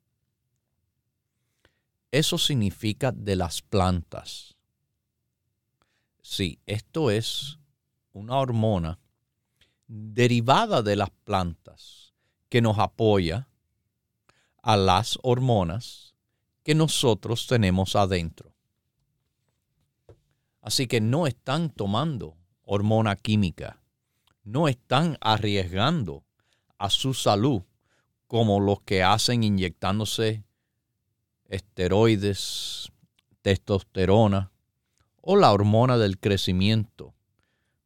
eso 2.12 2.38
significa 2.38 3.12
de 3.12 3.36
las 3.36 3.62
plantas. 3.62 4.56
Sí, 6.22 6.60
esto 6.66 7.10
es 7.10 7.58
una 8.12 8.36
hormona 8.36 8.98
derivada 9.86 10.82
de 10.82 10.96
las 10.96 11.10
plantas 11.10 12.14
que 12.48 12.60
nos 12.60 12.78
apoya 12.78 13.48
a 14.62 14.76
las 14.76 15.18
hormonas 15.22 16.14
que 16.62 16.74
nosotros 16.74 17.46
tenemos 17.46 17.96
adentro. 17.96 18.54
Así 20.60 20.86
que 20.86 21.00
no 21.00 21.26
están 21.26 21.70
tomando 21.70 22.36
hormona 22.62 23.16
química, 23.16 23.82
no 24.44 24.68
están 24.68 25.16
arriesgando 25.20 26.24
a 26.78 26.90
su 26.90 27.14
salud 27.14 27.62
como 28.26 28.60
los 28.60 28.80
que 28.82 29.02
hacen 29.02 29.42
inyectándose 29.42 30.44
esteroides, 31.48 32.92
testosterona 33.42 34.52
o 35.20 35.36
la 35.36 35.52
hormona 35.52 35.98
del 35.98 36.18
crecimiento 36.18 37.14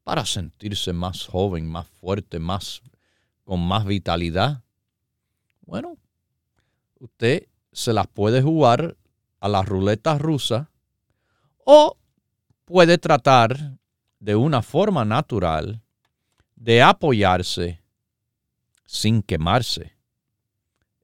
para 0.02 0.26
sentirse 0.26 0.92
más 0.92 1.26
joven, 1.26 1.66
más 1.66 1.88
fuerte, 1.88 2.38
más 2.38 2.82
con 3.44 3.66
más 3.66 3.86
vitalidad. 3.86 4.62
Bueno, 5.62 5.96
usted 6.98 7.48
se 7.72 7.92
las 7.92 8.06
puede 8.06 8.42
jugar 8.42 8.96
a 9.40 9.48
la 9.48 9.62
ruleta 9.62 10.18
rusa 10.18 10.70
o 11.64 11.96
puede 12.64 12.98
tratar 12.98 13.78
de 14.20 14.36
una 14.36 14.62
forma 14.62 15.04
natural 15.04 15.82
de 16.56 16.82
apoyarse 16.82 17.82
sin 18.86 19.22
quemarse. 19.22 19.96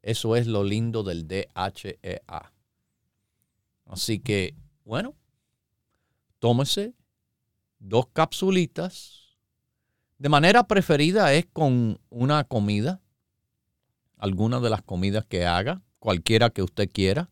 Eso 0.02 0.36
es 0.36 0.46
lo 0.46 0.64
lindo 0.64 1.02
del 1.02 1.28
DHEA. 1.28 2.52
Así 3.86 4.20
que, 4.20 4.54
bueno, 4.84 5.14
tómese 6.38 6.94
dos 7.78 8.06
capsulitas. 8.12 9.36
De 10.18 10.28
manera 10.28 10.64
preferida 10.64 11.34
es 11.34 11.46
con 11.52 12.00
una 12.08 12.44
comida, 12.44 13.02
alguna 14.16 14.60
de 14.60 14.70
las 14.70 14.82
comidas 14.82 15.26
que 15.26 15.44
haga 15.46 15.82
cualquiera 15.98 16.50
que 16.50 16.62
usted 16.62 16.90
quiera. 16.90 17.30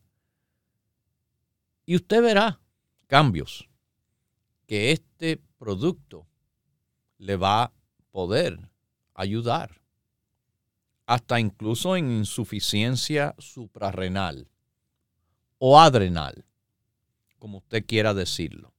Y 1.87 1.97
usted 1.97 2.23
verá 2.23 2.61
cambios 3.07 3.68
que 4.69 4.93
este 4.93 5.41
producto 5.59 6.29
le 7.17 7.37
va 7.37 7.63
a 7.65 7.73
poder 8.13 8.71
ayudar. 9.15 9.81
Hasta 11.07 11.41
incluso 11.41 11.97
en 11.97 12.13
insuficiencia 12.13 13.35
suprarrenal 13.39 14.47
o 15.59 15.81
adrenal, 15.81 16.45
como 17.39 17.59
usted 17.59 17.85
quiera 17.87 18.13
decirlo. 18.13 18.75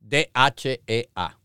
DHEA. 0.00 1.38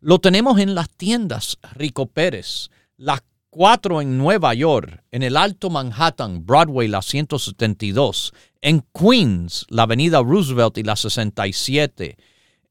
Lo 0.00 0.18
tenemos 0.18 0.58
en 0.58 0.74
las 0.74 0.90
tiendas 0.90 1.58
Rico 1.74 2.06
Pérez, 2.06 2.70
las 2.96 3.22
cuatro 3.50 4.00
en 4.00 4.18
Nueva 4.18 4.52
York, 4.52 5.04
en 5.12 5.22
el 5.22 5.36
Alto 5.36 5.70
Manhattan, 5.70 6.44
Broadway, 6.44 6.88
la 6.88 7.02
172, 7.02 8.34
en 8.62 8.84
Queens, 8.92 9.64
la 9.68 9.84
Avenida 9.84 10.22
Roosevelt 10.22 10.78
y 10.78 10.82
la 10.82 10.96
67, 10.96 12.16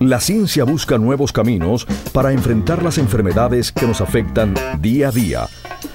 La 0.00 0.20
ciencia 0.20 0.64
busca 0.64 0.98
nuevos 0.98 1.32
caminos 1.32 1.86
para 2.12 2.32
enfrentar 2.32 2.82
las 2.82 2.98
enfermedades 2.98 3.70
que 3.70 3.86
nos 3.86 4.00
afectan 4.00 4.54
día 4.80 5.08
a 5.08 5.10
día. 5.12 5.48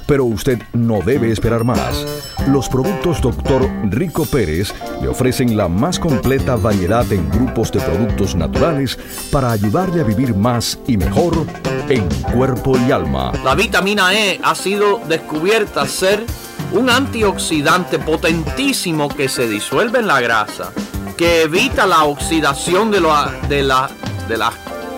Pero 0.08 0.26
usted 0.26 0.60
no 0.74 1.02
debe 1.02 1.32
esperar 1.32 1.64
más. 1.64 2.06
Los 2.48 2.70
productos 2.70 3.22
Dr. 3.22 3.70
Rico 3.90 4.26
Pérez 4.26 4.74
le 5.02 5.10
ofrecen 5.10 5.58
la 5.58 5.68
más 5.68 6.00
completa 6.00 6.56
variedad 6.56 7.12
en 7.12 7.30
grupos 7.30 7.72
de 7.72 7.82
productos 7.82 8.36
naturales 8.36 8.98
para 9.32 9.52
ayudarle 9.52 10.02
a 10.02 10.06
vivir 10.06 10.34
más 10.34 10.80
y 10.88 10.98
mejor 10.98 11.46
en 11.90 12.08
cuerpo 12.34 12.78
y 12.78 12.92
alma. 12.92 13.34
La 13.44 13.54
vitamina 13.54 14.14
E 14.14 14.40
ha 14.42 14.56
sido 14.56 15.02
descubierta 15.08 15.86
ser 15.86 16.24
un 16.72 16.90
antioxidante 16.90 18.00
potentísimo 18.00 19.10
que 19.10 19.28
se 19.28 19.48
disuelve 19.48 20.00
en 20.00 20.08
la 20.08 20.22
grasa 20.22 20.72
que 21.20 21.44
evita 21.44 21.86
la 21.86 22.06
oxidación 22.06 22.90
de, 22.92 23.02
de, 23.50 23.62
la, 23.62 23.90
de 24.30 24.38
las 24.38 24.54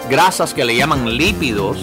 grasas 0.08 0.54
que 0.54 0.64
le 0.64 0.76
llaman 0.76 1.18
lípidos. 1.18 1.80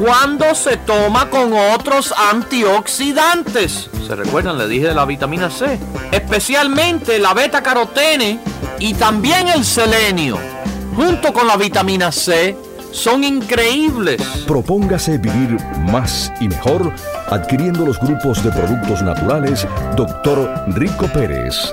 cuando 0.00 0.54
se 0.54 0.76
toma 0.78 1.28
con 1.28 1.52
otros 1.52 2.12
antioxidantes. 2.30 3.90
¿Se 4.06 4.16
recuerdan? 4.16 4.58
Le 4.58 4.68
dije 4.68 4.88
de 4.88 4.94
la 4.94 5.04
vitamina 5.04 5.50
C. 5.50 5.78
Especialmente 6.10 7.18
la 7.18 7.34
beta 7.34 7.62
carotene 7.62 8.40
y 8.78 8.94
también 8.94 9.48
el 9.48 9.64
selenio. 9.64 10.38
Junto 10.96 11.32
con 11.32 11.46
la 11.46 11.56
vitamina 11.56 12.12
C 12.12 12.56
son 12.90 13.24
increíbles. 13.24 14.20
Propóngase 14.46 15.18
vivir 15.18 15.56
más 15.90 16.32
y 16.40 16.48
mejor 16.48 16.92
adquiriendo 17.28 17.86
los 17.86 17.98
grupos 17.98 18.42
de 18.44 18.50
productos 18.50 19.02
naturales 19.02 19.66
Dr. 19.96 20.64
Rico 20.68 21.06
Pérez. 21.06 21.72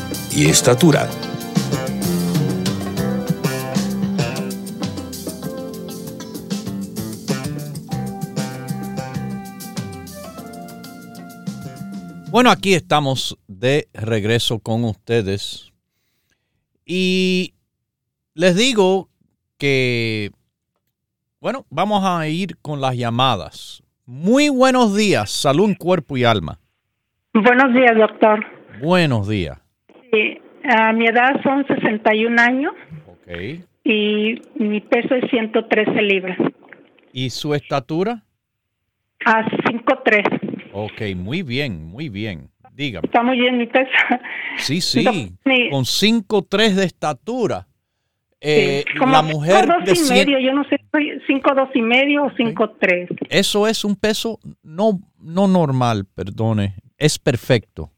y 0.41 0.45
estatura. 0.45 1.07
Bueno, 12.31 12.49
aquí 12.49 12.73
estamos 12.73 13.37
de 13.47 13.87
regreso 13.93 14.57
con 14.57 14.83
ustedes. 14.83 15.71
Y 16.87 17.53
les 18.33 18.55
digo 18.55 19.09
que, 19.59 20.31
bueno, 21.39 21.67
vamos 21.69 22.03
a 22.03 22.27
ir 22.27 22.57
con 22.63 22.81
las 22.81 22.95
llamadas. 22.97 23.83
Muy 24.07 24.49
buenos 24.49 24.95
días, 24.95 25.29
salud, 25.29 25.75
cuerpo 25.77 26.17
y 26.17 26.23
alma. 26.23 26.57
Buenos 27.31 27.75
días, 27.75 27.95
doctor. 27.95 28.43
Buenos 28.81 29.27
días. 29.27 29.59
Sí, 30.11 30.39
a 30.63 30.93
mi 30.93 31.07
edad 31.07 31.41
son 31.43 31.65
61 31.67 32.41
años. 32.41 32.73
Ok. 33.07 33.61
Y 33.83 34.41
mi 34.55 34.81
peso 34.81 35.15
es 35.15 35.29
113 35.29 36.01
libras. 36.01 36.37
¿Y 37.13 37.29
su 37.29 37.53
estatura? 37.53 38.23
A 39.25 39.43
5'3". 39.45 40.71
Ok, 40.73 41.15
muy 41.15 41.43
bien, 41.43 41.85
muy 41.85 42.09
bien. 42.09 42.49
Dígame. 42.73 43.05
Está 43.05 43.21
muy 43.21 43.39
bien 43.39 43.57
mi 43.57 43.67
peso. 43.67 43.89
Sí, 44.57 44.81
sí, 44.81 45.03
con 45.69 45.83
5'3 45.83 46.73
de 46.75 46.85
estatura. 46.85 47.67
Eh, 48.43 48.83
la 48.99 49.21
mujer 49.21 49.67
de 49.85 49.93
y 49.93 50.09
medio, 50.09 50.39
yo 50.39 50.51
no 50.53 50.63
sé, 50.63 50.79
5'2 50.91 51.69
y 51.75 51.81
medio 51.81 52.23
o 52.23 52.31
5'3. 52.31 53.27
Eso 53.29 53.67
es 53.67 53.85
un 53.85 53.95
peso 53.95 54.39
no, 54.63 54.99
no 55.19 55.47
normal, 55.47 56.05
perdone, 56.15 56.75
es 56.97 57.19
perfecto. 57.19 57.91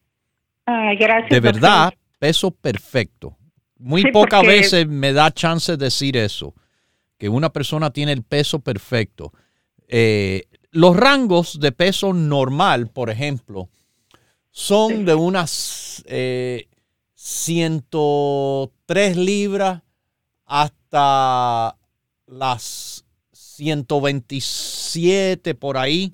Ay, 0.65 0.97
gracias. 0.97 1.30
De 1.30 1.39
verdad, 1.39 1.93
peso 2.24 2.52
perfecto. 2.52 3.36
Muy 3.78 4.10
pocas 4.14 4.48
veces 4.48 4.88
me 4.88 5.12
da 5.12 5.34
chance 5.34 5.74
de 5.74 5.78
decir 5.78 6.16
eso, 6.16 6.56
que 7.18 7.28
una 7.28 7.52
persona 7.52 7.92
tiene 7.92 8.14
el 8.14 8.24
peso 8.24 8.60
perfecto. 8.60 9.34
Eh, 9.90 10.46
los 10.72 10.96
rangos 10.96 11.60
de 11.60 11.74
peso 11.74 12.14
normal, 12.14 12.88
por 12.88 13.10
ejemplo, 13.10 13.68
son 14.52 15.04
de 15.04 15.16
unas 15.16 16.02
103 16.06 16.66
eh, 18.96 19.16
libras 19.18 19.82
hasta 20.46 21.76
las 22.26 23.04
127 23.34 25.56
por 25.56 25.76
ahí. 25.76 26.14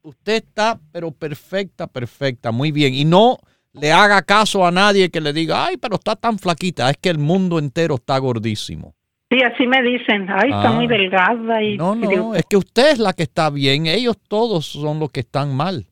Usted 0.00 0.36
está, 0.36 0.80
pero 0.90 1.10
perfecta, 1.10 1.86
perfecta, 1.86 2.50
muy 2.50 2.72
bien. 2.72 2.94
Y 2.94 3.04
no 3.04 3.36
le 3.74 3.92
haga 3.92 4.22
caso 4.22 4.66
a 4.66 4.70
nadie 4.70 5.10
que 5.10 5.20
le 5.20 5.32
diga, 5.32 5.66
ay, 5.66 5.76
pero 5.76 5.96
está 5.96 6.16
tan 6.16 6.38
flaquita. 6.38 6.90
Es 6.90 6.96
que 6.96 7.10
el 7.10 7.18
mundo 7.18 7.58
entero 7.58 7.96
está 7.96 8.16
gordísimo. 8.18 8.94
Sí, 9.30 9.38
así 9.42 9.66
me 9.66 9.82
dicen. 9.82 10.28
Ay, 10.30 10.50
está 10.50 10.70
muy 10.70 10.86
ah. 10.86 10.88
delgada. 10.88 11.62
Y, 11.62 11.76
no, 11.76 11.94
no, 11.96 12.34
es 12.34 12.44
que 12.48 12.56
usted 12.56 12.92
es 12.92 12.98
la 12.98 13.12
que 13.12 13.24
está 13.24 13.50
bien. 13.50 13.86
Ellos 13.86 14.16
todos 14.28 14.66
son 14.66 15.00
los 15.00 15.10
que 15.10 15.20
están 15.20 15.54
mal. 15.54 15.86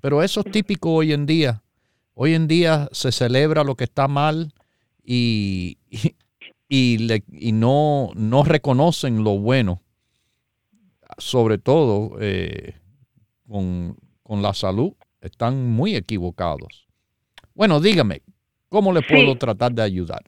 Pero 0.00 0.22
eso 0.22 0.40
es 0.40 0.50
típico 0.50 0.92
hoy 0.92 1.12
en 1.12 1.26
día. 1.26 1.62
Hoy 2.14 2.34
en 2.34 2.48
día 2.48 2.88
se 2.90 3.12
celebra 3.12 3.62
lo 3.62 3.76
que 3.76 3.84
está 3.84 4.08
mal 4.08 4.52
y, 5.04 5.78
y, 6.68 7.52
no, 7.52 8.10
no 8.14 8.42
reconocen 8.42 9.22
lo 9.22 9.38
bueno. 9.38 9.80
Sobre 11.18 11.58
todo 11.58 12.16
eh, 12.20 12.74
con, 13.48 13.96
con, 14.22 14.42
la 14.42 14.54
salud. 14.54 14.92
Están 15.20 15.66
muy 15.70 15.96
equivocados. 15.96 16.86
Bueno, 17.54 17.80
dígame, 17.80 18.22
¿cómo 18.68 18.92
le 18.92 19.02
puedo 19.02 19.36
tratar 19.36 19.72
de 19.72 19.82
ayudar? 19.82 20.22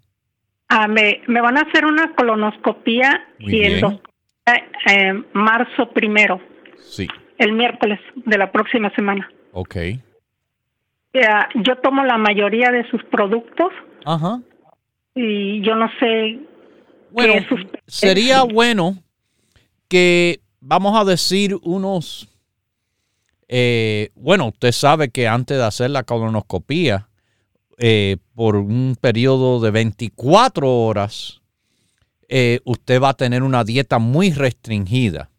Ah, 0.68 0.86
me, 0.88 1.20
me 1.26 1.40
van 1.40 1.58
a 1.58 1.62
hacer 1.62 1.84
una 1.84 2.14
colonoscopía 2.14 3.26
y 3.38 3.62
el 3.62 4.00
eh, 4.46 5.24
marzo 5.32 5.90
primero. 5.90 6.40
Sí. 6.78 7.08
El 7.38 7.52
miércoles 7.52 7.98
de 8.14 8.38
la 8.38 8.52
próxima 8.52 8.94
semana. 8.94 9.30
Ok. 9.52 9.76
yo 11.54 11.76
tomo 11.82 12.04
la 12.04 12.18
mayoría 12.18 12.70
de 12.70 12.88
sus 12.90 13.02
productos. 13.04 13.72
Ajá. 14.04 14.40
Y 15.14 15.60
yo 15.62 15.74
no 15.74 15.88
sé. 15.98 16.38
Bueno, 17.10 17.34
sería 17.86 18.44
bueno 18.44 18.94
que, 19.88 20.40
vamos 20.60 20.96
a 20.96 21.04
decir, 21.04 21.56
unos. 21.62 22.28
Eh, 23.52 24.12
bueno, 24.14 24.46
usted 24.46 24.70
sabe 24.70 25.10
que 25.10 25.26
antes 25.26 25.58
de 25.58 25.64
hacer 25.64 25.90
la 25.90 26.04
colonoscopía, 26.04 27.08
eh, 27.78 28.18
por 28.36 28.54
un 28.54 28.96
periodo 29.00 29.58
de 29.58 29.72
24 29.72 30.72
horas, 30.72 31.40
eh, 32.28 32.60
usted 32.64 33.02
va 33.02 33.08
a 33.08 33.14
tener 33.14 33.42
una 33.42 33.64
dieta 33.64 33.98
muy 33.98 34.30
restringida. 34.30 35.30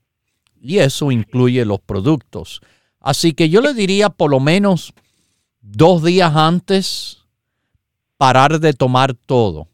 Y 0.59 0.79
eso 0.79 1.09
incluye 1.09 1.63
los 1.63 1.79
productos. 1.79 2.59
Así 2.99 3.31
que 3.31 3.49
yo 3.49 3.61
le 3.61 3.73
diría 3.73 4.09
por 4.09 4.29
lo 4.29 4.41
menos 4.41 4.93
dos 5.61 6.03
días 6.03 6.35
antes 6.35 7.23
parar 8.17 8.59
de 8.59 8.73
tomar 8.73 9.13
todo. 9.13 9.69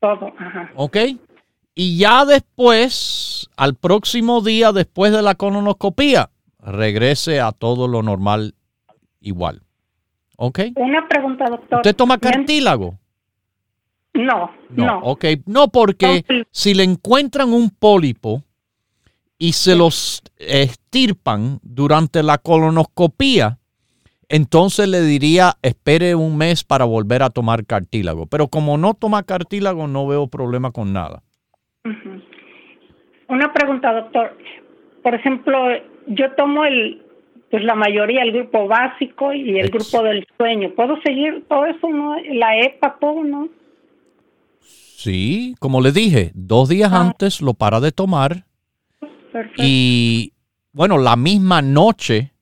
Todo, 0.00 0.26
ajá. 0.36 0.72
¿Ok? 0.74 0.96
Y 1.76 1.98
ya 1.98 2.24
después, 2.24 3.48
al 3.56 3.76
próximo 3.76 4.40
día 4.40 4.72
después 4.72 5.12
de 5.12 5.22
la 5.22 5.36
colonoscopía, 5.36 6.31
regrese 6.62 7.40
a 7.40 7.52
todo 7.52 7.88
lo 7.88 8.02
normal 8.02 8.54
igual. 9.20 9.62
¿Ok? 10.36 10.60
Una 10.76 11.06
pregunta, 11.08 11.46
doctor. 11.48 11.78
¿Usted 11.78 11.94
toma 11.94 12.18
cartílago? 12.18 12.98
No, 14.14 14.50
no. 14.70 14.98
Ok, 15.00 15.24
no 15.46 15.68
porque 15.68 16.24
si 16.50 16.74
le 16.74 16.84
encuentran 16.84 17.52
un 17.52 17.70
pólipo 17.70 18.42
y 19.38 19.52
se 19.52 19.74
los 19.74 20.22
estirpan 20.36 21.60
durante 21.62 22.22
la 22.22 22.38
colonoscopía, 22.38 23.58
entonces 24.28 24.88
le 24.88 25.00
diría 25.02 25.54
espere 25.62 26.14
un 26.14 26.36
mes 26.36 26.62
para 26.64 26.84
volver 26.84 27.22
a 27.22 27.30
tomar 27.30 27.64
cartílago. 27.64 28.26
Pero 28.26 28.48
como 28.48 28.76
no 28.76 28.94
toma 28.94 29.22
cartílago, 29.22 29.86
no 29.86 30.06
veo 30.06 30.26
problema 30.26 30.72
con 30.72 30.92
nada. 30.92 31.22
Una 33.28 33.52
pregunta, 33.52 33.92
doctor. 33.94 34.36
Por 35.02 35.14
ejemplo, 35.14 35.58
yo 36.06 36.32
tomo 36.36 36.64
el 36.64 37.02
pues 37.50 37.64
la 37.64 37.74
mayoría 37.74 38.22
el 38.22 38.32
grupo 38.32 38.66
básico 38.66 39.34
y 39.34 39.58
el 39.58 39.68
grupo 39.68 40.02
del 40.02 40.26
sueño. 40.38 40.70
¿Puedo 40.74 40.96
seguir 41.02 41.44
todo 41.50 41.66
eso, 41.66 41.86
no? 41.90 42.16
La 42.32 42.58
EPA, 42.58 42.96
todo, 42.98 43.22
¿no? 43.24 43.48
Sí, 44.60 45.54
como 45.58 45.82
le 45.82 45.92
dije, 45.92 46.30
dos 46.34 46.70
días 46.70 46.90
ah. 46.94 47.00
antes 47.02 47.42
lo 47.42 47.52
para 47.52 47.78
de 47.80 47.92
tomar. 47.92 48.46
Perfecto. 49.30 49.62
Y 49.62 50.32
bueno, 50.72 50.96
la 50.96 51.16
misma 51.16 51.60
noche 51.60 52.32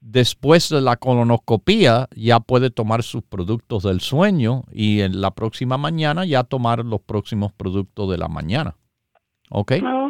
después 0.00 0.68
de 0.70 0.80
la 0.80 0.96
colonoscopía 0.96 2.08
ya 2.16 2.40
puede 2.40 2.70
tomar 2.70 3.04
sus 3.04 3.22
productos 3.22 3.84
del 3.84 4.00
sueño 4.00 4.64
y 4.72 5.02
en 5.02 5.20
la 5.20 5.30
próxima 5.30 5.78
mañana 5.78 6.24
ya 6.24 6.42
tomar 6.42 6.84
los 6.84 7.00
próximos 7.00 7.52
productos 7.52 8.10
de 8.10 8.18
la 8.18 8.26
mañana. 8.26 8.74
¿Ok? 9.50 9.74
Ah. 9.84 10.01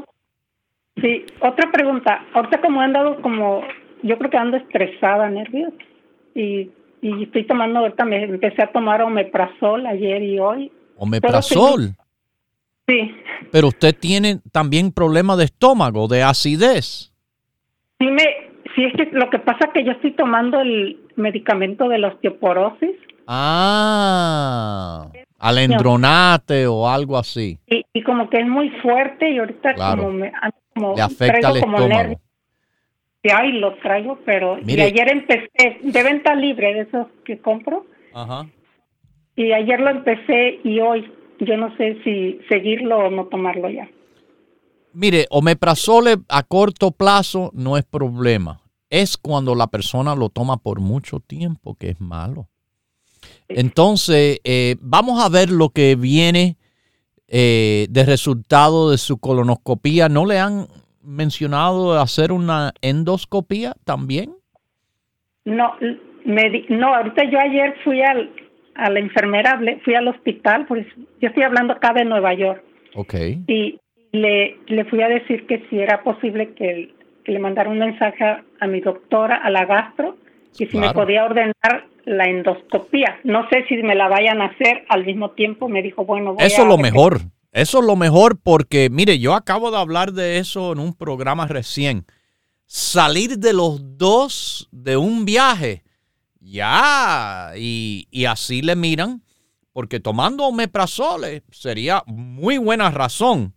Sí, 1.00 1.24
otra 1.40 1.70
pregunta. 1.72 2.26
Ahorita 2.34 2.60
como 2.60 2.80
han 2.80 2.92
dado 2.92 3.20
como 3.22 3.62
yo 4.02 4.18
creo 4.18 4.30
que 4.30 4.36
ando 4.36 4.56
estresada, 4.56 5.28
nervios. 5.30 5.72
Y, 6.34 6.70
y 7.00 7.24
estoy 7.24 7.46
tomando, 7.46 7.80
ahorita 7.80 8.04
me 8.04 8.24
empecé 8.24 8.62
a 8.62 8.72
tomar 8.72 9.02
omeprazol 9.02 9.86
ayer 9.86 10.22
y 10.22 10.38
hoy. 10.38 10.72
¿Omeprazol? 10.96 11.94
Sí. 12.86 13.14
Pero 13.50 13.68
usted 13.68 13.94
tiene 13.98 14.40
también 14.50 14.92
problemas 14.92 15.38
de 15.38 15.44
estómago, 15.44 16.08
de 16.08 16.22
acidez. 16.22 17.12
Sí, 17.98 18.06
me, 18.06 18.22
sí 18.74 18.84
es 18.84 18.92
que 18.94 19.08
lo 19.12 19.30
que 19.30 19.38
pasa 19.38 19.66
es 19.66 19.72
que 19.72 19.84
yo 19.84 19.92
estoy 19.92 20.12
tomando 20.12 20.60
el 20.60 20.98
medicamento 21.16 21.88
de 21.88 21.98
la 21.98 22.08
osteoporosis. 22.08 22.96
Ah, 23.26 25.08
alendronate 25.38 26.66
o 26.66 26.88
algo 26.88 27.16
así. 27.16 27.58
Y, 27.68 27.84
y, 27.92 28.02
como 28.02 28.28
que 28.28 28.38
es 28.38 28.48
muy 28.48 28.70
fuerte 28.80 29.30
y 29.30 29.38
ahorita 29.38 29.74
como 29.74 30.10
me 30.10 30.32
como, 30.74 30.94
Le 30.94 31.02
afecta 31.02 31.50
el 31.50 31.56
estómago. 31.56 32.20
Sí, 33.22 33.30
ahí 33.30 33.52
lo 33.52 33.76
traigo, 33.76 34.18
pero 34.24 34.54
ayer 34.56 35.08
empecé 35.08 35.78
de 35.82 36.02
venta 36.02 36.34
libre 36.34 36.74
de 36.74 36.80
esos 36.80 37.06
que 37.24 37.38
compro. 37.38 37.86
Ajá. 38.12 38.48
Y 39.36 39.52
ayer 39.52 39.80
lo 39.80 39.90
empecé 39.90 40.60
y 40.64 40.80
hoy 40.80 41.10
yo 41.38 41.56
no 41.56 41.74
sé 41.76 41.98
si 42.04 42.40
seguirlo 42.48 42.98
o 42.98 43.10
no 43.10 43.26
tomarlo 43.26 43.70
ya. 43.70 43.88
Mire, 44.92 45.26
omeprazole 45.30 46.16
a 46.28 46.42
corto 46.42 46.90
plazo 46.90 47.50
no 47.54 47.76
es 47.76 47.84
problema. 47.84 48.60
Es 48.90 49.16
cuando 49.16 49.54
la 49.54 49.68
persona 49.68 50.14
lo 50.14 50.28
toma 50.28 50.58
por 50.58 50.80
mucho 50.80 51.20
tiempo 51.20 51.76
que 51.76 51.90
es 51.90 52.00
malo. 52.00 52.48
Entonces, 53.48 54.40
eh, 54.44 54.76
vamos 54.80 55.24
a 55.24 55.28
ver 55.28 55.50
lo 55.50 55.70
que 55.70 55.96
viene 55.96 56.58
eh, 57.34 57.86
de 57.88 58.04
resultado 58.04 58.90
de 58.90 58.98
su 58.98 59.18
colonoscopía. 59.18 60.10
No 60.10 60.26
le 60.26 60.38
han 60.38 60.66
mencionado 61.02 61.98
hacer 61.98 62.30
una 62.30 62.72
endoscopía 62.82 63.72
también? 63.86 64.34
No, 65.46 65.74
me 66.26 66.66
no, 66.68 66.94
ahorita 66.94 67.24
yo 67.24 67.38
ayer 67.40 67.74
fui 67.84 68.02
al, 68.02 68.30
a 68.74 68.90
la 68.90 69.00
enfermera, 69.00 69.58
fui 69.82 69.94
al 69.94 70.08
hospital, 70.08 70.66
pues 70.66 70.86
yo 71.20 71.28
estoy 71.28 71.42
hablando 71.42 71.72
acá 71.72 71.94
de 71.94 72.04
Nueva 72.04 72.34
York. 72.34 72.62
Ok. 72.94 73.14
Y 73.46 73.80
le, 74.12 74.58
le 74.66 74.84
fui 74.84 75.00
a 75.00 75.08
decir 75.08 75.46
que 75.46 75.66
si 75.70 75.78
era 75.78 76.02
posible 76.02 76.52
que, 76.52 76.94
le 77.24 77.38
mandara 77.38 77.70
un 77.70 77.78
mensaje 77.78 78.24
a, 78.60 78.66
mi 78.66 78.80
doctora, 78.80 79.36
a 79.36 79.48
la 79.48 79.64
gastro, 79.64 80.16
y 80.58 80.66
si 80.66 80.76
me 80.76 80.92
podía 80.92 81.24
ordenar 81.24 81.86
la 82.04 82.24
endoscopía. 82.24 83.20
No 83.24 83.48
sé 83.48 83.64
si 83.68 83.76
me 83.76 83.94
la 83.94 84.08
vayan 84.08 84.40
a 84.42 84.46
hacer 84.46 84.84
al 84.88 85.04
mismo 85.04 85.30
tiempo. 85.32 85.68
Me 85.68 85.82
dijo, 85.82 86.04
bueno, 86.04 86.34
voy 86.34 86.44
Eso 86.44 86.62
es 86.62 86.68
lo 86.68 86.78
mejor. 86.78 87.20
Eso 87.52 87.80
es 87.80 87.84
lo 87.84 87.96
mejor 87.96 88.40
porque, 88.42 88.88
mire, 88.90 89.18
yo 89.18 89.34
acabo 89.34 89.70
de 89.70 89.76
hablar 89.76 90.12
de 90.12 90.38
eso 90.38 90.72
en 90.72 90.78
un 90.78 90.94
programa 90.94 91.46
recién. 91.46 92.06
Salir 92.64 93.38
de 93.38 93.52
los 93.52 93.98
dos 93.98 94.70
de 94.72 94.96
un 94.96 95.26
viaje, 95.26 95.82
ya, 96.40 97.52
y, 97.54 98.06
así 98.26 98.62
le 98.62 98.74
miran, 98.74 99.22
porque 99.74 100.00
tomando 100.00 100.44
omeprazole 100.44 101.42
sería 101.50 102.02
muy 102.06 102.56
buena 102.56 102.90
razón 102.90 103.52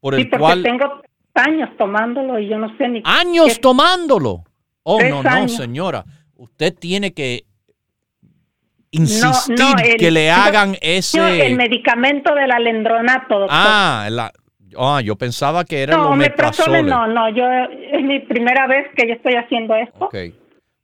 por 0.00 0.14
el 0.14 0.22
sí, 0.22 0.28
porque 0.36 0.62
tengo 0.62 1.00
años 1.34 1.70
tomándolo 1.78 2.40
y 2.40 2.48
yo 2.48 2.58
no 2.58 2.76
sé 2.76 2.88
ni... 2.88 3.02
¿Años 3.04 3.60
tomándolo? 3.60 4.42
Oh, 4.82 5.00
no, 5.00 5.22
no, 5.22 5.48
señora. 5.48 6.04
Usted 6.34 6.74
tiene 6.74 7.12
que 7.12 7.44
insistir 8.90 9.96
que 9.98 10.10
le 10.10 10.30
hagan 10.30 10.76
ese... 10.80 11.46
El 11.46 11.56
medicamento 11.56 12.34
del 12.34 12.50
alendronato, 12.50 13.40
doctor. 13.40 13.48
Ah, 13.50 14.30
ah, 14.78 15.00
yo 15.02 15.16
pensaba 15.16 15.64
que 15.64 15.82
era 15.82 15.96
no, 15.96 16.14
el 16.14 16.86
No, 16.86 17.06
no, 17.06 17.28
yo 17.34 17.44
es 17.92 18.02
mi 18.02 18.20
primera 18.20 18.66
vez 18.66 18.86
que 18.96 19.06
yo 19.06 19.14
estoy 19.14 19.34
haciendo 19.34 19.74
esto. 19.74 20.06
Okay. 20.06 20.34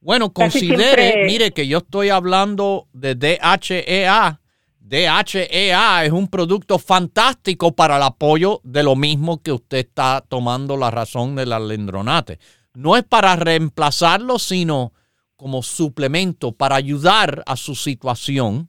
Bueno, 0.01 0.33
considere, 0.33 1.25
mire 1.27 1.51
que 1.51 1.67
yo 1.67 1.79
estoy 1.79 2.11
hablando 2.11 2.87
de 2.93 3.17
DHEA. 3.17 4.41
DHEA 4.79 6.05
es 6.05 6.13
un 6.13 6.29
producto 6.29 6.79
fantástico 6.79 7.73
para 7.75 7.97
el 7.97 8.03
apoyo 8.05 8.61
de 8.63 8.85
lo 8.85 8.95
mismo 8.95 9.43
que 9.43 9.51
usted 9.51 9.79
está 9.79 10.23
tomando 10.29 10.77
la 10.77 10.93
razón 10.93 11.35
del 11.35 11.53
alendronate. 11.53 12.39
No 12.75 12.97
es 12.97 13.03
para 13.03 13.35
reemplazarlo, 13.35 14.39
sino 14.39 14.93
como 15.37 15.63
suplemento 15.63 16.53
para 16.53 16.77
ayudar 16.77 17.43
a 17.47 17.57
su 17.57 17.75
situación. 17.75 18.69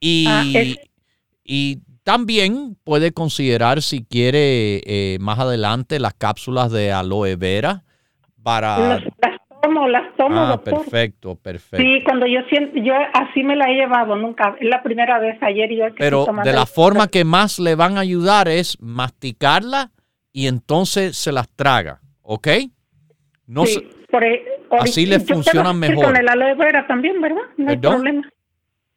Y, 0.00 0.26
ah, 0.28 0.44
y 1.44 1.78
también 2.04 2.76
puede 2.84 3.12
considerar 3.12 3.82
si 3.82 4.04
quiere 4.04 4.80
eh, 4.84 5.18
más 5.20 5.38
adelante 5.38 6.00
las 6.00 6.14
cápsulas 6.14 6.70
de 6.72 6.92
aloe 6.92 7.36
vera 7.36 7.84
para... 8.42 8.78
Las, 8.78 9.02
tomo, 9.62 9.88
las 9.88 10.16
tomo, 10.16 10.40
ah, 10.40 10.60
perfecto, 10.62 11.36
perfecto. 11.36 11.84
Sí, 11.84 12.02
cuando 12.04 12.26
yo 12.26 12.40
siento, 12.48 12.78
yo 12.80 12.94
así 13.14 13.42
me 13.44 13.54
la 13.54 13.70
he 13.70 13.74
llevado, 13.74 14.16
nunca, 14.16 14.56
es 14.60 14.68
la 14.68 14.82
primera 14.82 15.18
vez 15.20 15.40
ayer 15.42 15.70
y 15.70 15.78
yo 15.78 15.84
Pero 15.96 16.26
de 16.42 16.52
la 16.52 16.66
forma 16.66 17.06
que 17.06 17.24
más 17.24 17.58
le 17.58 17.76
van 17.76 17.96
a 17.96 18.00
ayudar 18.00 18.48
es 18.48 18.80
masticarla 18.80 19.90
y 20.32 20.48
entonces 20.48 21.16
se 21.16 21.30
las 21.30 21.48
traga, 21.54 22.00
¿ok? 22.22 22.48
No 23.46 23.66
sí, 23.66 23.88
e, 24.12 24.61
así 24.80 25.06
le 25.06 25.20
funcionan 25.20 25.78
mejor. 25.78 26.04
Con 26.04 26.16
el 26.16 26.28
aloe 26.28 26.54
vera 26.54 26.86
también, 26.86 27.20
¿verdad? 27.20 27.42
No 27.56 27.70
hay 27.70 27.76
problema. 27.76 28.28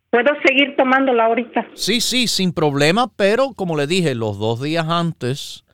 Puedo 0.10 0.32
seguir 0.46 0.76
tomándola 0.78 1.26
ahorita. 1.26 1.68
Sí, 1.74 2.00
sí, 2.00 2.28
sin 2.28 2.54
problema, 2.54 3.12
pero 3.16 3.54
como 3.54 3.76
le 3.76 3.86
dije, 3.86 4.16
los 4.16 4.40
dos 4.40 4.62
días 4.62 4.88
antes 4.88 5.66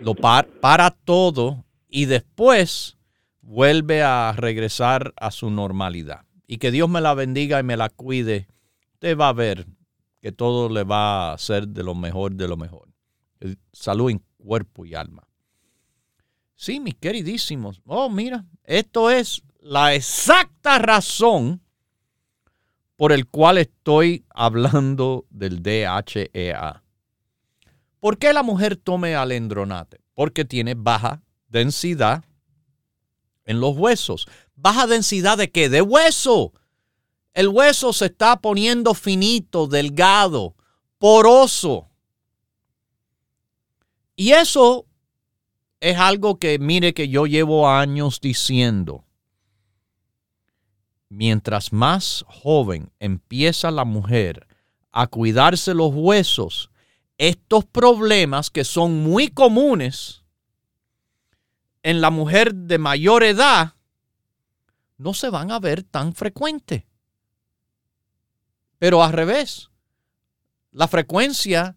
lo 0.00 0.14
para 0.14 0.90
todo 0.90 1.64
y 1.88 2.06
después 2.06 2.96
vuelve 3.40 4.02
a 4.02 4.32
regresar 4.32 5.12
a 5.16 5.30
su 5.30 5.50
normalidad. 5.50 6.24
Y 6.46 6.58
que 6.58 6.70
Dios 6.70 6.88
me 6.88 7.00
la 7.00 7.14
bendiga 7.14 7.60
y 7.60 7.62
me 7.62 7.76
la 7.76 7.88
cuide. 7.90 8.46
Usted 8.94 9.16
va 9.18 9.28
a 9.28 9.32
ver 9.32 9.66
que 10.20 10.32
todo 10.32 10.68
le 10.68 10.84
va 10.84 11.32
a 11.32 11.38
ser 11.38 11.68
de 11.68 11.82
lo 11.82 11.94
mejor 11.94 12.32
de 12.32 12.48
lo 12.48 12.56
mejor. 12.56 12.88
Salud 13.72 14.10
en 14.10 14.22
cuerpo 14.38 14.86
y 14.86 14.94
alma. 14.94 15.24
Sí, 16.62 16.78
mis 16.78 16.94
queridísimos. 16.94 17.82
Oh, 17.86 18.08
mira, 18.08 18.44
esto 18.62 19.10
es 19.10 19.42
la 19.58 19.94
exacta 19.94 20.78
razón 20.78 21.60
por 22.94 23.10
el 23.10 23.26
cual 23.26 23.58
estoy 23.58 24.24
hablando 24.32 25.26
del 25.28 25.60
DHEA. 25.60 26.84
¿Por 27.98 28.16
qué 28.16 28.32
la 28.32 28.44
mujer 28.44 28.76
tome 28.76 29.16
alendronate? 29.16 30.02
Porque 30.14 30.44
tiene 30.44 30.74
baja 30.74 31.20
densidad 31.48 32.24
en 33.44 33.58
los 33.58 33.76
huesos. 33.76 34.28
¿Baja 34.54 34.86
densidad 34.86 35.38
de 35.38 35.50
qué? 35.50 35.68
De 35.68 35.82
hueso. 35.82 36.52
El 37.34 37.48
hueso 37.48 37.92
se 37.92 38.06
está 38.06 38.36
poniendo 38.36 38.94
finito, 38.94 39.66
delgado, 39.66 40.54
poroso. 40.98 41.88
Y 44.14 44.30
eso 44.30 44.86
es 45.82 45.98
algo 45.98 46.38
que 46.38 46.60
mire 46.60 46.94
que 46.94 47.08
yo 47.08 47.26
llevo 47.26 47.68
años 47.68 48.20
diciendo. 48.20 49.04
Mientras 51.08 51.72
más 51.72 52.24
joven 52.28 52.92
empieza 53.00 53.72
la 53.72 53.84
mujer 53.84 54.46
a 54.92 55.08
cuidarse 55.08 55.74
los 55.74 55.90
huesos, 55.92 56.70
estos 57.18 57.64
problemas 57.64 58.48
que 58.48 58.62
son 58.62 59.02
muy 59.02 59.26
comunes 59.26 60.22
en 61.82 62.00
la 62.00 62.10
mujer 62.10 62.54
de 62.54 62.78
mayor 62.78 63.24
edad 63.24 63.74
no 64.98 65.14
se 65.14 65.30
van 65.30 65.50
a 65.50 65.58
ver 65.58 65.82
tan 65.82 66.14
frecuente. 66.14 66.86
Pero 68.78 69.02
al 69.02 69.12
revés, 69.12 69.70
la 70.70 70.86
frecuencia 70.86 71.76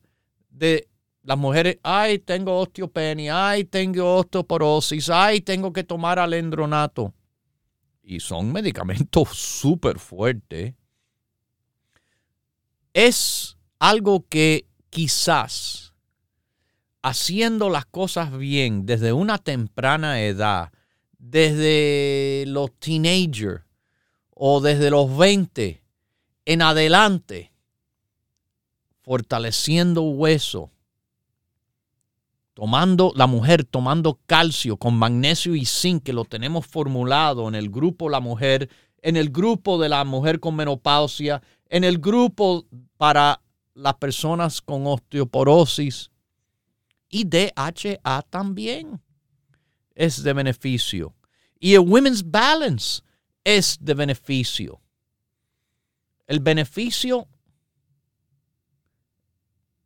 de 0.52 0.90
las 1.26 1.40
mujeres, 1.40 1.80
ay, 1.82 2.20
tengo 2.20 2.60
osteopenia, 2.60 3.50
ay, 3.50 3.64
tengo 3.64 4.18
osteoporosis, 4.18 5.10
ay, 5.10 5.42
tengo 5.42 5.74
que 5.74 5.84
tomar 5.84 6.20
alendronato. 6.20 7.14
Y 8.04 8.20
son 8.20 8.54
medicamentos 8.54 9.30
súper 9.34 9.98
fuertes. 9.98 10.76
Es 12.94 13.58
algo 13.80 14.24
que 14.30 14.68
quizás 14.92 15.94
haciendo 17.02 17.72
las 17.72 17.88
cosas 17.88 18.38
bien 18.38 18.86
desde 18.86 19.12
una 19.12 19.40
temprana 19.40 20.22
edad, 20.22 20.72
desde 21.18 22.46
los 22.48 22.72
teenagers 22.78 23.64
o 24.30 24.62
desde 24.62 24.92
los 24.92 25.18
20 25.18 25.84
en 26.46 26.62
adelante, 26.62 27.52
fortaleciendo 29.02 30.04
hueso, 30.04 30.72
tomando 32.56 33.12
la 33.16 33.28
mujer 33.28 33.66
tomando 33.66 34.20
calcio 34.26 34.78
con 34.78 34.96
magnesio 34.96 35.54
y 35.56 35.66
zinc 35.66 36.04
que 36.04 36.14
lo 36.14 36.26
tenemos 36.26 36.66
formulado 36.66 37.48
en 37.48 37.54
el 37.54 37.70
grupo 37.70 38.10
la 38.10 38.22
mujer, 38.22 38.70
en 39.04 39.18
el 39.18 39.30
grupo 39.30 39.80
de 39.80 39.90
la 39.90 40.04
mujer 40.06 40.40
con 40.40 40.56
menopausia, 40.56 41.44
en 41.70 41.84
el 41.84 42.00
grupo 42.00 42.66
para 42.98 43.42
las 43.76 43.96
personas 43.96 44.62
con 44.62 44.88
osteoporosis 44.88 46.10
y 47.10 47.26
DHA 47.26 48.22
también 48.30 49.02
es 49.94 50.24
de 50.24 50.34
beneficio. 50.34 51.14
Y 51.60 51.74
el 51.74 51.82
Women's 51.82 52.24
Balance 52.24 53.04
es 53.44 53.78
de 53.80 53.94
beneficio. 53.94 54.82
El 56.26 56.40
beneficio 56.40 57.28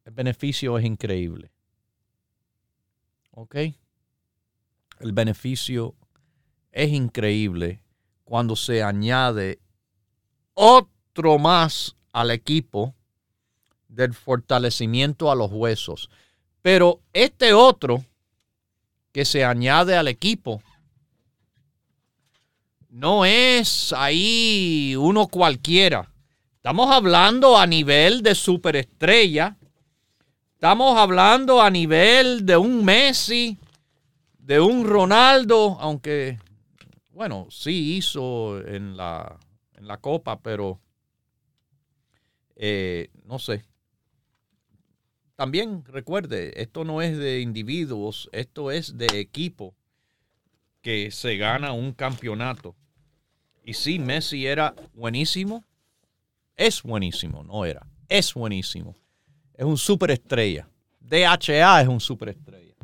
el 0.10 0.16
beneficio 0.16 0.76
es 0.80 0.86
increíble. 0.86 1.52
¿Ok? 3.32 3.56
El 5.00 5.14
beneficio 5.14 5.96
es 6.72 6.92
increíble 6.92 7.82
cuando 8.24 8.56
se 8.56 8.84
añade 8.84 9.60
otro 10.54 11.38
más 11.40 11.96
al 12.12 12.32
equipo 12.32 12.94
del 13.88 14.14
fortalecimiento 14.14 15.32
a 15.32 15.36
los 15.36 15.52
huesos. 15.52 16.10
Pero 16.62 17.02
este 17.14 17.54
otro 17.54 18.04
que 19.12 19.26
se 19.26 19.44
añade 19.44 19.96
al 19.96 20.08
equipo 20.08 20.62
no 22.90 23.26
es 23.26 23.94
ahí 23.94 24.96
uno 24.98 25.28
cualquiera. 25.28 26.12
Estamos 26.56 26.92
hablando 26.92 27.58
a 27.58 27.66
nivel 27.66 28.22
de 28.22 28.36
superestrella 28.36 29.58
Estamos 30.60 30.98
hablando 30.98 31.62
a 31.62 31.70
nivel 31.70 32.46
de 32.46 32.58
un 32.58 32.84
Messi, 32.84 33.58
de 34.40 34.60
un 34.60 34.86
Ronaldo, 34.86 35.78
aunque, 35.80 36.38
bueno, 37.12 37.48
sí 37.50 37.96
hizo 37.96 38.60
en 38.68 38.98
la, 38.98 39.40
en 39.78 39.88
la 39.88 40.00
Copa, 40.00 40.42
pero 40.42 40.82
eh, 42.58 43.10
no 43.24 43.40
sé. 43.40 43.64
también 45.38 45.86
recuerde, 45.86 46.62
esto 46.62 46.84
no 46.84 47.02
es 47.02 47.18
de 47.18 47.40
individuos, 47.40 48.28
esto 48.34 48.70
es 48.70 48.98
de 48.98 49.18
equipo 49.18 49.74
que 50.82 51.10
se 51.12 51.38
gana 51.38 51.72
un 51.72 51.94
campeonato. 51.94 52.76
Y 53.64 53.76
sí, 53.76 53.98
Messi 53.98 54.46
era 54.46 54.76
buenísimo, 54.94 55.64
es 56.58 56.84
buenísimo, 56.84 57.46
no 57.46 57.64
era, 57.64 57.88
es 58.10 58.34
buenísimo. 58.34 58.98
Es 59.60 59.66
un 59.66 59.78
superestrella. 59.78 60.70
DHA 61.02 61.82
es 61.82 61.88
un 61.90 62.00
superestrella. 62.00 62.76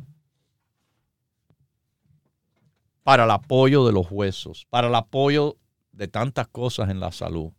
Para 3.02 3.24
el 3.24 3.30
apoyo 3.30 3.86
de 3.86 3.92
los 3.94 4.08
huesos, 4.10 4.66
para 4.68 4.88
el 4.88 4.94
apoyo 4.94 5.56
de 5.92 6.06
tantas 6.06 6.48
cosas 6.48 6.90
en 6.90 7.00
la 7.00 7.12
salud. 7.12 7.50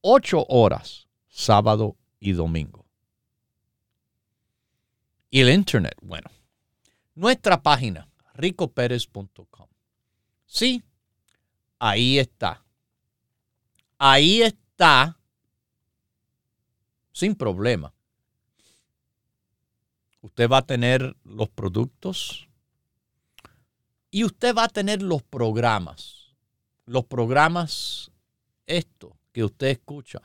8 0.06 0.48
horas 0.50 1.08
sábado 1.30 1.96
y 2.20 2.34
domingo. 2.34 2.86
Y 5.30 5.40
el 5.40 5.50
internet, 5.50 5.96
bueno, 6.02 6.30
nuestra 7.16 7.64
página 7.64 8.10
ricoperez.com. 8.34 9.68
Sí, 10.46 10.84
ahí 11.80 12.20
está. 12.20 12.66
Ahí 13.98 14.42
está 14.42 15.18
sin 17.14 17.34
problema. 17.34 17.94
Usted 20.20 20.50
va 20.50 20.58
a 20.58 20.66
tener 20.66 21.16
los 21.24 21.50
productos 21.50 22.50
y 24.12 24.26
usted 24.26 24.54
va 24.54 24.66
a 24.66 24.70
tener 24.70 25.02
los 25.02 25.24
programas. 25.24 26.36
Los 26.86 27.06
programas, 27.06 28.12
esto 28.68 29.18
que 29.34 29.44
usted 29.44 29.68
escucha. 29.68 30.22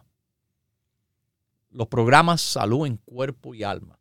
Los 1.71 1.89
programas 1.89 2.41
salud 2.41 2.87
en 2.87 2.99
cuerpo 2.99 3.55
y 3.55 3.65
alma. 3.65 3.99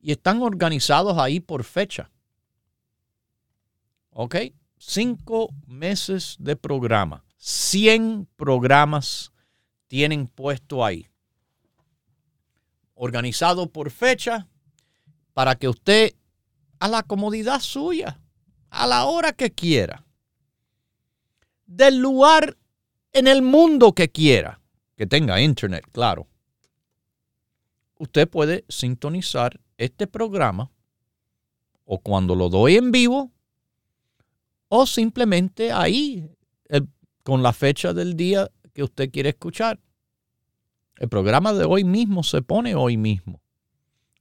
Y 0.00 0.12
están 0.12 0.40
organizados 0.42 1.18
ahí 1.18 1.40
por 1.40 1.64
fecha. 1.64 2.10
¿Ok? 4.10 4.36
Cinco 4.78 5.50
meses 5.66 6.36
de 6.38 6.54
programa. 6.54 7.24
100 7.36 8.28
programas 8.36 9.32
tienen 9.88 10.28
puesto 10.28 10.84
ahí 10.84 11.10
organizado 13.02 13.66
por 13.72 13.90
fecha 13.90 14.46
para 15.32 15.54
que 15.54 15.68
usted 15.68 16.14
a 16.80 16.86
la 16.86 17.02
comodidad 17.02 17.60
suya, 17.60 18.20
a 18.68 18.86
la 18.86 19.06
hora 19.06 19.32
que 19.32 19.50
quiera, 19.52 20.04
del 21.64 21.96
lugar 21.96 22.58
en 23.12 23.26
el 23.26 23.42
mundo 23.42 23.92
que 23.92 24.10
quiera, 24.10 24.60
que 24.96 25.06
tenga 25.06 25.40
internet, 25.40 25.84
claro. 25.92 26.26
Usted 27.98 28.28
puede 28.28 28.64
sintonizar 28.68 29.60
este 29.76 30.06
programa 30.06 30.70
o 31.84 31.98
cuando 31.98 32.34
lo 32.34 32.48
doy 32.48 32.76
en 32.76 32.92
vivo 32.92 33.30
o 34.68 34.86
simplemente 34.86 35.72
ahí 35.72 36.30
con 37.22 37.42
la 37.42 37.52
fecha 37.52 37.92
del 37.92 38.16
día 38.16 38.50
que 38.72 38.82
usted 38.82 39.10
quiere 39.10 39.30
escuchar. 39.30 39.78
El 40.96 41.08
programa 41.08 41.52
de 41.52 41.64
hoy 41.64 41.84
mismo 41.84 42.22
se 42.22 42.42
pone 42.42 42.74
hoy 42.74 42.96
mismo. 42.96 43.40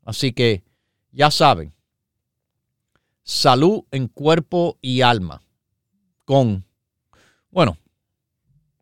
Así 0.04 0.34
que 0.34 0.64
ya 1.12 1.30
saben, 1.32 1.74
salud 3.24 3.84
en 3.92 4.08
cuerpo 4.08 4.78
y 4.82 5.02
alma 5.02 5.42
con, 6.26 6.66
bueno, 7.52 7.78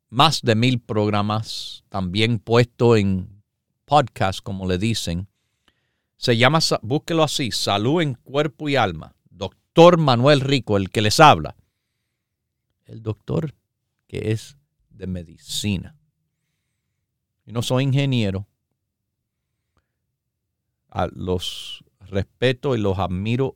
más 0.10 0.42
de 0.42 0.56
mil 0.56 0.80
programas 0.80 1.84
también 1.90 2.40
puesto 2.40 2.96
en 2.96 3.44
podcast, 3.86 4.42
como 4.42 4.68
le 4.68 4.78
dicen. 4.78 5.28
Se 6.18 6.38
llama, 6.38 6.60
búsquelo 6.82 7.24
así, 7.24 7.52
salud 7.52 8.02
en 8.02 8.16
cuerpo 8.16 8.70
y 8.70 8.76
alma. 8.76 9.16
Doctor 9.30 9.98
Manuel 9.98 10.42
Rico, 10.42 10.78
el 10.78 10.90
que 10.90 11.02
les 11.02 11.20
habla. 11.20 11.56
El 12.86 13.04
doctor 13.04 13.54
que 14.08 14.32
es 14.32 14.58
de 14.90 15.08
medicina 15.08 15.98
y 17.48 17.54
no 17.54 17.62
soy 17.62 17.86
ingeniero, 17.86 18.46
los 21.14 21.84
respeto 22.02 22.76
y 22.76 22.80
los 22.80 23.00
admiro 23.00 23.56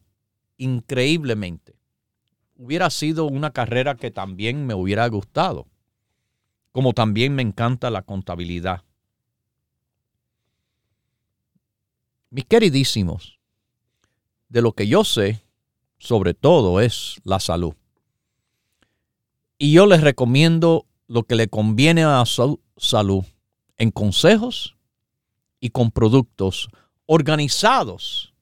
increíblemente. 0.58 1.76
Hubiera 2.56 2.90
sido 2.90 3.26
una 3.26 3.52
carrera 3.52 3.96
que 3.96 4.10
también 4.10 4.66
me 4.66 4.74
hubiera 4.76 5.08
gustado, 5.08 5.68
como 6.72 6.94
también 6.94 7.36
me 7.36 7.42
encanta 7.42 7.90
la 7.90 8.02
contabilidad. 8.04 8.84
Mis 12.30 12.46
queridísimos, 12.46 13.40
de 14.48 14.62
lo 14.62 14.74
que 14.74 14.88
yo 14.88 15.04
sé, 15.04 15.44
sobre 15.98 16.34
todo, 16.34 16.80
es 16.80 17.20
la 17.24 17.40
salud. 17.40 17.74
Y 19.58 19.74
yo 19.74 19.86
les 19.86 20.02
recomiendo 20.02 20.88
lo 21.08 21.24
que 21.24 21.36
le 21.36 21.48
conviene 21.48 22.04
a 22.04 22.26
su 22.26 22.62
salud 22.78 23.26
en 23.78 23.92
consejos 23.92 24.76
y 25.60 25.70
con 25.70 25.92
productos 25.92 26.70
organizados 27.06 28.34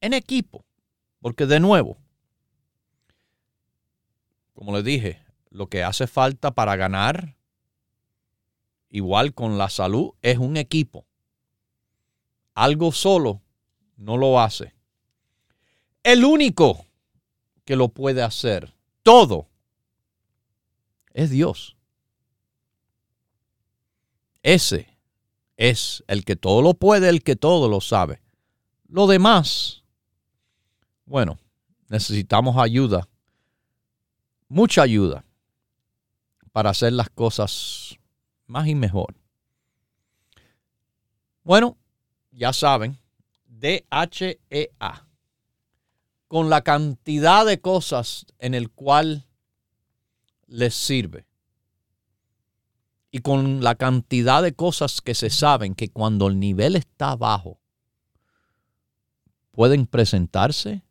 en 0.00 0.12
equipo. 0.12 0.64
Porque 1.20 1.46
de 1.46 1.60
nuevo, 1.60 1.96
como 4.54 4.74
les 4.74 4.84
dije, 4.84 5.25
lo 5.56 5.68
que 5.68 5.82
hace 5.82 6.06
falta 6.06 6.54
para 6.54 6.76
ganar, 6.76 7.34
igual 8.90 9.32
con 9.32 9.56
la 9.56 9.70
salud, 9.70 10.10
es 10.20 10.36
un 10.36 10.58
equipo. 10.58 11.06
Algo 12.54 12.92
solo 12.92 13.40
no 13.96 14.18
lo 14.18 14.38
hace. 14.38 14.74
El 16.02 16.26
único 16.26 16.86
que 17.64 17.74
lo 17.74 17.88
puede 17.88 18.22
hacer 18.22 18.74
todo 19.02 19.48
es 21.14 21.30
Dios. 21.30 21.76
Ese 24.42 24.86
es 25.56 26.04
el 26.06 26.26
que 26.26 26.36
todo 26.36 26.60
lo 26.60 26.74
puede, 26.74 27.08
el 27.08 27.22
que 27.22 27.34
todo 27.34 27.68
lo 27.68 27.80
sabe. 27.80 28.20
Lo 28.88 29.06
demás, 29.06 29.84
bueno, 31.06 31.38
necesitamos 31.88 32.58
ayuda, 32.58 33.08
mucha 34.48 34.82
ayuda 34.82 35.25
para 36.56 36.70
hacer 36.70 36.94
las 36.94 37.10
cosas 37.10 37.98
más 38.46 38.66
y 38.66 38.74
mejor. 38.74 39.14
Bueno, 41.44 41.76
ya 42.30 42.54
saben, 42.54 42.98
DHEA, 43.44 45.06
con 46.28 46.48
la 46.48 46.62
cantidad 46.62 47.44
de 47.44 47.60
cosas 47.60 48.24
en 48.38 48.54
el 48.54 48.70
cual 48.70 49.26
les 50.46 50.74
sirve 50.74 51.26
y 53.10 53.18
con 53.18 53.62
la 53.62 53.74
cantidad 53.74 54.42
de 54.42 54.54
cosas 54.54 55.02
que 55.02 55.14
se 55.14 55.28
saben 55.28 55.74
que 55.74 55.90
cuando 55.90 56.26
el 56.26 56.40
nivel 56.40 56.74
está 56.74 57.16
bajo, 57.16 57.60
pueden 59.52 59.86
presentarse 59.86 60.82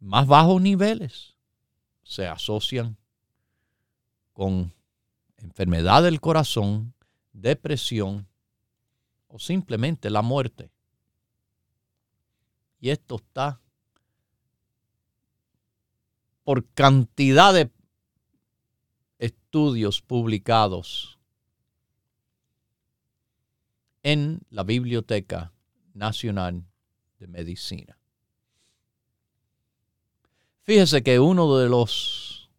más 0.00 0.26
bajos 0.26 0.62
niveles. 0.62 1.37
Se 2.08 2.26
asocian 2.26 2.96
con 4.32 4.72
enfermedad 5.36 6.02
del 6.02 6.22
corazón, 6.22 6.94
depresión 7.34 8.26
o 9.26 9.38
simplemente 9.38 10.08
la 10.08 10.22
muerte. 10.22 10.70
Y 12.80 12.88
esto 12.88 13.16
está 13.16 13.60
por 16.44 16.64
cantidad 16.70 17.52
de 17.52 17.70
estudios 19.18 20.00
publicados 20.00 21.18
en 24.02 24.40
la 24.48 24.62
Biblioteca 24.62 25.52
Nacional 25.92 26.64
de 27.18 27.26
Medicina. 27.26 27.97
Fíjese 30.68 31.02
que 31.02 31.18
uno 31.18 31.56
de 31.56 31.66
los 31.70 32.50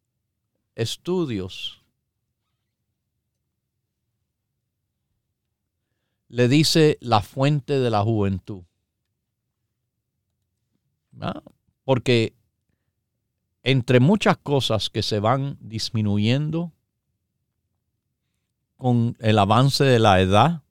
estudios 0.74 1.84
le 6.28 6.48
dice 6.48 6.98
la 7.02 7.22
fuente 7.22 7.78
de 7.78 7.92
la 7.92 8.02
juventud. 8.02 8.64
Porque 11.86 12.34
entre 13.62 14.00
muchas 14.00 14.38
cosas 14.38 14.90
que 14.90 15.04
se 15.04 15.20
van 15.20 15.60
disminuyendo 15.60 16.72
con 18.76 19.18
el 19.20 19.38
avance 19.38 19.84
de 19.84 20.00
la 20.00 20.20
edad, 20.20 20.64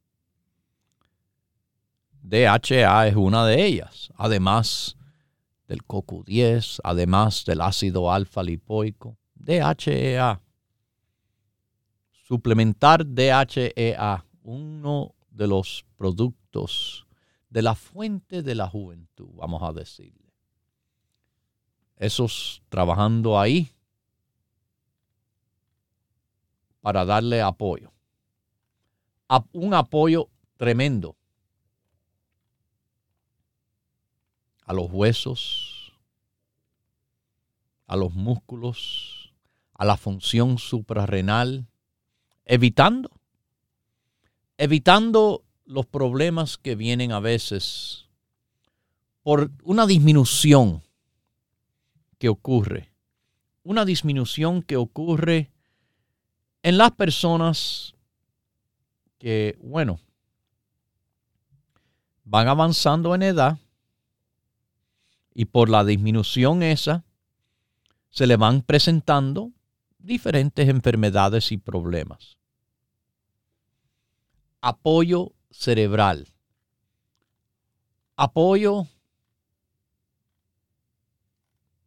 DHA 2.20 3.06
es 3.06 3.14
una 3.14 3.46
de 3.46 3.64
ellas, 3.64 4.10
además 4.16 4.97
del 5.68 5.86
CoQ10, 5.86 6.80
además 6.82 7.44
del 7.44 7.60
ácido 7.60 8.10
alfa 8.10 8.42
lipoico, 8.42 9.16
DHEA. 9.34 10.40
Suplementar 12.10 13.06
DHEA, 13.06 14.24
uno 14.42 15.14
de 15.30 15.46
los 15.46 15.86
productos 15.96 17.06
de 17.48 17.62
la 17.62 17.74
fuente 17.74 18.42
de 18.42 18.54
la 18.54 18.68
juventud, 18.68 19.28
vamos 19.34 19.62
a 19.62 19.72
decirle 19.72 20.28
esos 21.98 22.62
trabajando 22.68 23.38
ahí 23.38 23.70
para 26.80 27.04
darle 27.04 27.42
apoyo. 27.42 27.92
Un 29.52 29.74
apoyo 29.74 30.30
tremendo 30.56 31.17
a 34.68 34.74
los 34.74 34.88
huesos, 34.92 35.94
a 37.86 37.96
los 37.96 38.12
músculos, 38.12 39.32
a 39.72 39.86
la 39.86 39.96
función 39.96 40.58
suprarrenal, 40.58 41.66
evitando, 42.44 43.10
evitando 44.58 45.42
los 45.64 45.86
problemas 45.86 46.58
que 46.58 46.74
vienen 46.74 47.12
a 47.12 47.20
veces 47.20 48.08
por 49.22 49.50
una 49.62 49.86
disminución 49.86 50.82
que 52.18 52.28
ocurre, 52.28 52.92
una 53.62 53.86
disminución 53.86 54.62
que 54.62 54.76
ocurre 54.76 55.50
en 56.62 56.76
las 56.76 56.90
personas 56.90 57.94
que, 59.16 59.58
bueno, 59.62 59.98
van 62.24 62.48
avanzando 62.48 63.14
en 63.14 63.22
edad 63.22 63.58
y 65.38 65.44
por 65.44 65.70
la 65.70 65.84
disminución 65.84 66.64
esa 66.64 67.04
se 68.10 68.26
le 68.26 68.36
van 68.36 68.62
presentando 68.62 69.52
diferentes 69.96 70.68
enfermedades 70.68 71.52
y 71.52 71.58
problemas. 71.58 72.38
Apoyo 74.60 75.34
cerebral. 75.48 76.26
Apoyo 78.16 78.88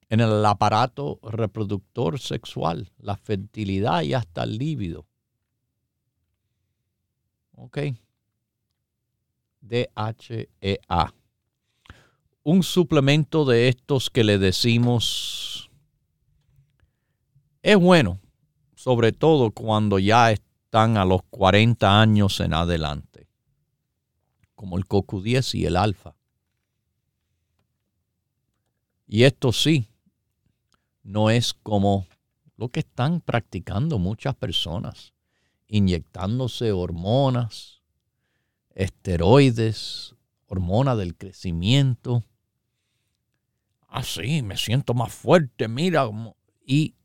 en 0.07 0.21
el 0.21 0.45
aparato 0.45 1.19
reproductor 1.21 2.21
sexual, 2.21 2.89
la 2.99 3.17
fertilidad 3.17 4.03
y 4.03 4.13
hasta 4.13 4.43
el 4.43 4.57
líbido. 4.59 5.05
¿Ok? 7.57 7.79
DHEA. 9.59 11.13
Un 12.43 12.63
suplemento 12.63 13.45
de 13.45 13.67
estos 13.67 14.09
que 14.09 14.23
le 14.23 14.37
decimos 14.37 15.69
es 17.61 17.77
bueno, 17.77 18.19
sobre 18.75 19.11
todo 19.11 19.51
cuando 19.51 19.99
ya 19.99 20.31
están 20.31 20.97
a 20.97 21.05
los 21.05 21.21
40 21.29 22.01
años 22.01 22.39
en 22.39 22.53
adelante, 22.53 23.27
como 24.55 24.77
el 24.77 24.87
CoQ10 24.87 25.53
y 25.59 25.65
el 25.65 25.77
alfa. 25.77 26.15
Y 29.05 29.25
esto 29.25 29.51
sí, 29.51 29.87
no 31.03 31.29
es 31.29 31.53
como 31.53 32.07
lo 32.57 32.69
que 32.69 32.79
están 32.79 33.21
practicando 33.21 33.99
muchas 33.99 34.35
personas, 34.35 35.13
inyectándose 35.67 36.71
hormonas, 36.71 37.81
esteroides, 38.73 40.15
hormona 40.47 40.95
del 40.95 41.15
crecimiento. 41.15 42.23
Ah, 43.93 44.03
me 44.43 44.55
siento 44.55 44.93
más 44.93 45.13
fuerte, 45.13 45.67
mira, 45.67 46.09
y 46.65 46.95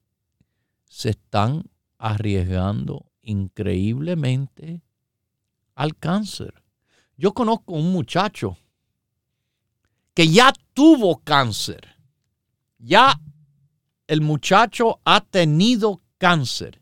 se 0.88 1.10
están 1.10 1.64
arriesgando 1.98 3.10
increíblemente 3.22 4.82
al 5.74 5.96
cáncer. 5.96 6.62
Yo 7.16 7.34
conozco 7.34 7.72
un 7.72 7.90
muchacho 7.90 8.56
que 10.14 10.28
ya 10.28 10.52
tuvo 10.74 11.18
cáncer, 11.24 11.96
ya 12.78 13.20
el 14.06 14.20
muchacho 14.20 15.00
ha 15.04 15.20
tenido 15.22 16.02
cáncer. 16.18 16.80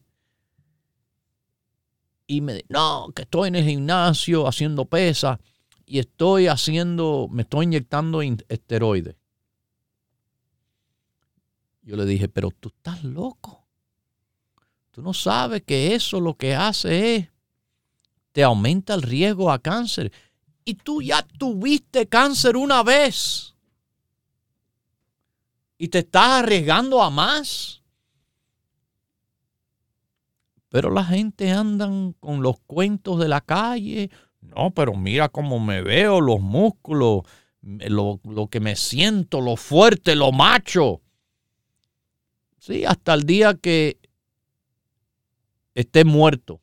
Y 2.26 2.42
me 2.42 2.56
dice, 2.56 2.66
no, 2.68 3.10
que 3.16 3.22
estoy 3.22 3.48
en 3.48 3.54
el 3.54 3.64
gimnasio 3.64 4.46
haciendo 4.46 4.84
pesa 4.84 5.40
y 5.86 5.98
estoy 5.98 6.46
haciendo, 6.46 7.26
me 7.30 7.40
estoy 7.40 7.64
inyectando 7.64 8.20
esteroides. 8.20 9.16
Yo 11.84 11.96
le 11.96 12.06
dije, 12.06 12.28
pero 12.28 12.50
tú 12.50 12.70
estás 12.70 13.04
loco. 13.04 13.66
Tú 14.90 15.02
no 15.02 15.12
sabes 15.12 15.62
que 15.62 15.94
eso 15.94 16.20
lo 16.20 16.36
que 16.36 16.54
hace 16.54 17.16
es, 17.16 17.28
te 18.32 18.42
aumenta 18.42 18.94
el 18.94 19.02
riesgo 19.02 19.50
a 19.50 19.58
cáncer. 19.58 20.10
Y 20.64 20.74
tú 20.74 21.02
ya 21.02 21.22
tuviste 21.22 22.08
cáncer 22.08 22.56
una 22.56 22.82
vez 22.82 23.54
y 25.76 25.88
te 25.88 25.98
estás 25.98 26.42
arriesgando 26.42 27.02
a 27.02 27.10
más. 27.10 27.82
Pero 30.70 30.90
la 30.90 31.04
gente 31.04 31.50
andan 31.52 32.14
con 32.14 32.42
los 32.42 32.58
cuentos 32.66 33.20
de 33.20 33.28
la 33.28 33.42
calle. 33.42 34.10
No, 34.40 34.70
pero 34.70 34.94
mira 34.94 35.28
cómo 35.28 35.60
me 35.60 35.82
veo, 35.82 36.20
los 36.20 36.40
músculos, 36.40 37.22
lo, 37.60 38.20
lo 38.24 38.46
que 38.48 38.60
me 38.60 38.74
siento, 38.74 39.40
lo 39.40 39.56
fuerte, 39.56 40.16
lo 40.16 40.32
macho. 40.32 41.03
Sí, 42.66 42.86
hasta 42.86 43.12
el 43.12 43.24
día 43.24 43.52
que 43.52 43.98
esté 45.74 46.06
muerto. 46.06 46.62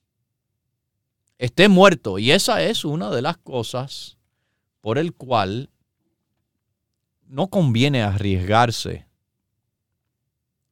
Esté 1.38 1.70
muerto. 1.70 2.18
Y 2.18 2.32
esa 2.32 2.64
es 2.64 2.86
una 2.86 3.12
de 3.12 3.22
las 3.22 3.38
cosas 3.38 4.18
por 4.80 4.98
el 4.98 5.14
cual 5.14 5.70
no 7.28 7.52
conviene 7.52 8.02
arriesgarse 8.02 9.06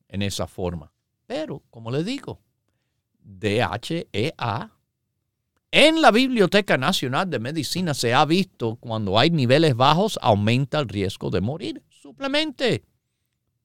en 0.07 0.23
esa 0.23 0.47
forma. 0.47 0.91
Pero, 1.27 1.61
como 1.69 1.91
le 1.91 2.03
digo, 2.03 2.41
DHEA 3.19 4.71
en 5.69 6.01
la 6.01 6.09
Biblioteca 6.09 6.75
Nacional 6.79 7.29
de 7.29 7.37
Medicina 7.37 7.93
se 7.93 8.15
ha 8.15 8.25
visto 8.25 8.77
cuando 8.77 9.19
hay 9.19 9.29
niveles 9.29 9.75
bajos 9.75 10.17
aumenta 10.23 10.79
el 10.79 10.89
riesgo 10.89 11.29
de 11.29 11.41
morir. 11.41 11.83
Suplemente, 11.87 12.88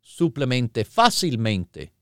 suplemente 0.04 0.84
fácilmente. 0.84 1.92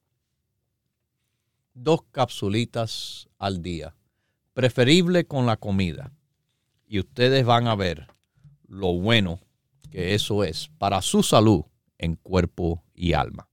Dos 1.73 2.03
capsulitas 2.11 3.31
al 3.39 3.63
día, 3.63 3.95
preferible 4.53 5.25
con 5.25 5.47
la 5.47 5.57
comida. 5.57 6.13
Y 6.87 6.99
ustedes 6.99 7.47
van 7.47 7.69
a 7.69 7.75
ver 7.75 8.09
lo 8.69 8.93
bueno 8.93 9.41
que 9.91 10.15
eso 10.15 10.45
es 10.45 10.71
para 10.77 11.01
su 11.01 11.23
salud 11.23 11.65
en 11.97 12.17
cuerpo 12.17 12.85
y 12.95 13.15
alma. 13.15 13.49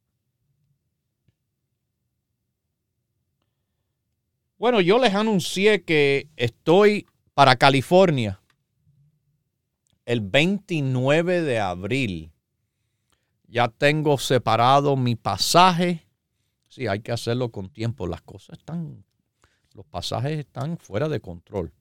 Bueno, 4.58 4.82
yo 4.82 5.00
les 5.00 5.14
anuncié 5.14 5.84
que 5.84 6.28
estoy 6.36 7.06
para 7.34 7.56
California 7.56 8.42
el 10.06 10.22
29 10.22 11.44
de 11.44 11.60
abril. 11.60 12.34
Ya 13.50 13.68
tengo 13.68 14.18
separado 14.20 14.96
mi 14.96 15.16
pasaje. 15.16 16.06
Sí, 16.68 16.86
hay 16.88 17.02
que 17.02 17.12
hacerlo 17.12 17.50
con 17.50 17.70
tiempo. 17.70 18.06
Las 18.06 18.22
cosas 18.22 18.60
están, 18.60 19.04
los 19.74 19.88
pasajes 19.88 20.38
están 20.38 20.78
fuera 20.78 21.10
de 21.10 21.20
control. 21.20 21.74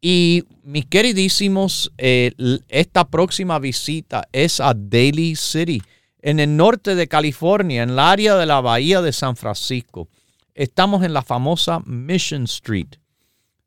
Y 0.00 0.42
mis 0.62 0.84
queridísimos, 0.84 1.92
eh, 1.96 2.32
esta 2.68 3.08
próxima 3.08 3.58
visita 3.58 4.28
es 4.32 4.60
a 4.60 4.74
Daly 4.74 5.34
City, 5.34 5.80
en 6.20 6.40
el 6.40 6.54
norte 6.56 6.94
de 6.94 7.08
California, 7.08 7.82
en 7.82 7.88
el 7.90 7.98
área 7.98 8.36
de 8.36 8.44
la 8.44 8.60
bahía 8.60 9.00
de 9.00 9.12
San 9.12 9.36
Francisco. 9.36 10.08
Estamos 10.54 11.02
en 11.04 11.14
la 11.14 11.22
famosa 11.22 11.80
Mission 11.86 12.44
Street, 12.44 12.96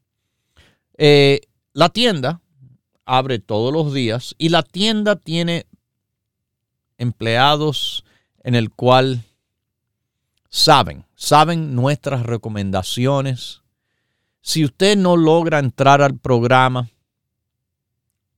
Eh, 0.96 1.40
la 1.72 1.88
tienda 1.88 2.40
abre 3.04 3.40
todos 3.40 3.72
los 3.72 3.92
días 3.92 4.36
y 4.38 4.50
la 4.50 4.62
tienda 4.62 5.16
tiene 5.16 5.66
empleados 6.96 8.04
en 8.44 8.54
el 8.54 8.70
cual 8.70 9.24
saben, 10.48 11.06
saben 11.16 11.74
nuestras 11.74 12.22
recomendaciones. 12.22 13.62
Si 14.42 14.64
usted 14.64 14.96
no 14.96 15.16
logra 15.16 15.58
entrar 15.58 16.02
al 16.02 16.16
programa, 16.16 16.88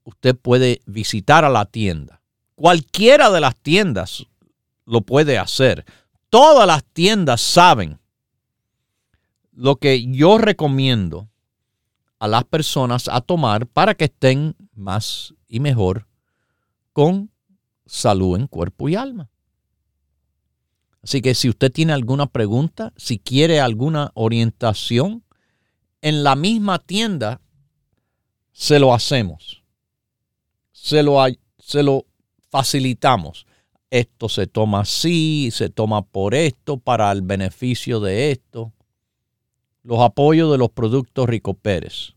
usted 0.05 0.35
puede 0.35 0.81
visitar 0.87 1.45
a 1.45 1.51
la 1.51 1.67
tienda. 1.67 2.23
Cualquiera 2.57 3.31
de 3.31 3.41
las 3.41 3.55
tiendas 3.55 4.27
lo 4.87 5.03
puede 5.03 5.39
hacer. 5.39 5.85
Todas 6.31 6.67
las 6.67 6.85
tiendas 6.85 7.41
saben 7.41 8.01
lo 9.53 9.77
que 9.77 10.07
yo 10.11 10.39
recomiendo 10.39 11.29
a 12.19 12.29
las 12.29 12.45
personas 12.45 13.09
a 13.09 13.21
tomar 13.21 13.67
para 13.67 13.95
que 13.95 14.07
estén 14.07 14.57
más 14.75 15.35
y 15.49 15.61
mejor 15.61 16.07
con 16.93 17.31
salud 17.85 18.37
en 18.39 18.47
cuerpo 18.47 18.89
y 18.89 18.97
alma. 18.97 19.29
Así 21.03 21.21
que 21.21 21.35
si 21.35 21.49
usted 21.49 21.71
tiene 21.71 21.93
alguna 21.93 22.27
pregunta, 22.27 22.93
si 22.97 23.19
quiere 23.19 23.61
alguna 23.61 24.11
orientación, 24.15 25.23
en 26.01 26.25
la 26.25 26.37
misma 26.37 26.79
tienda 26.79 27.41
se 28.53 28.79
lo 28.79 28.95
hacemos. 28.95 29.63
Se 30.73 31.03
lo, 31.03 31.25
se 31.59 31.83
lo 31.83 32.06
facilitamos. 32.57 33.47
Esto 33.91 34.31
se 34.31 34.47
toma 34.47 34.81
así, 34.81 35.51
se 35.53 35.69
toma 35.69 36.01
por 36.01 36.35
esto, 36.35 36.79
para 36.79 37.13
el 37.13 37.21
beneficio 37.21 38.01
de 38.01 38.31
esto. 38.31 38.73
Los 39.83 40.01
apoyos 40.01 40.51
de 40.51 40.57
los 40.57 40.71
productos 40.71 41.29
Rico 41.29 41.53
Pérez. 41.53 42.15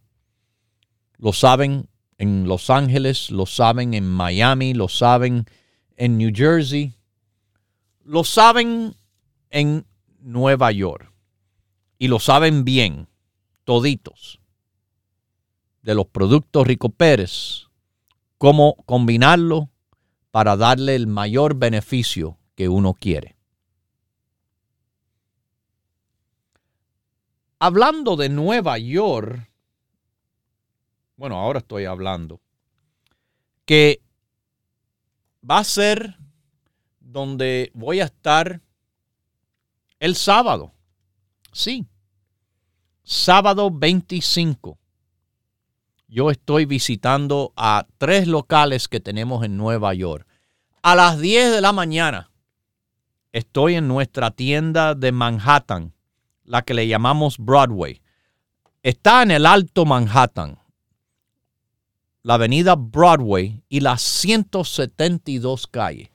Lo 1.18 1.34
saben 1.34 1.90
en 2.18 2.48
Los 2.48 2.70
Ángeles, 2.70 3.32
lo 3.32 3.46
saben 3.46 3.94
en 3.94 4.08
Miami, 4.08 4.74
lo 4.74 4.88
saben 4.88 5.44
en 5.98 6.18
New 6.18 6.32
Jersey, 6.34 6.94
lo 8.06 8.24
saben 8.24 8.96
en 9.50 9.86
Nueva 10.22 10.72
York 10.72 11.12
y 11.98 12.08
lo 12.08 12.20
saben 12.20 12.64
bien, 12.64 13.10
toditos, 13.66 14.40
de 15.82 15.96
los 15.96 16.08
productos 16.08 16.66
Rico 16.66 16.88
Pérez, 16.88 17.68
cómo 18.38 18.76
combinarlo 18.86 19.70
para 20.32 20.56
darle 20.56 20.96
el 20.96 21.08
mayor 21.08 21.56
beneficio 21.56 22.38
que 22.56 22.70
uno 22.70 22.94
quiere. 22.94 23.36
Hablando 27.60 28.16
de 28.16 28.30
Nueva 28.30 28.78
York, 28.78 29.50
bueno, 31.18 31.36
ahora 31.36 31.60
estoy 31.60 31.86
hablando, 31.86 32.40
que 33.66 34.02
va 35.48 35.60
a 35.60 35.64
ser 35.64 36.18
donde 37.00 37.72
voy 37.74 38.00
a 38.00 38.06
estar 38.06 38.62
el 40.00 40.16
sábado. 40.16 40.74
Sí, 41.52 41.86
sábado 43.04 43.70
25. 43.72 44.78
Yo 46.10 46.32
estoy 46.32 46.66
visitando 46.66 47.54
a 47.56 47.86
tres 48.00 48.28
locales 48.28 48.88
que 48.88 49.00
tenemos 49.00 49.46
en 49.46 49.58
Nueva 49.58 49.94
York. 49.94 50.28
A 50.82 50.96
las 50.96 51.20
10 51.20 51.52
de 51.52 51.62
la 51.62 51.72
mañana 51.72 52.32
estoy 53.32 53.76
en 53.76 53.88
nuestra 53.88 54.32
tienda 54.32 54.96
de 54.96 55.12
Manhattan, 55.12 55.94
la 56.46 56.64
que 56.64 56.74
le 56.74 56.88
llamamos 56.88 57.38
Broadway. 57.38 58.02
Está 58.82 59.22
en 59.22 59.30
el 59.30 59.46
Alto 59.46 59.86
Manhattan, 59.86 60.58
la 62.24 62.34
avenida 62.34 62.76
Broadway 62.76 63.62
y 63.70 63.82
las 63.82 64.02
172 64.02 65.68
calles 65.68 66.10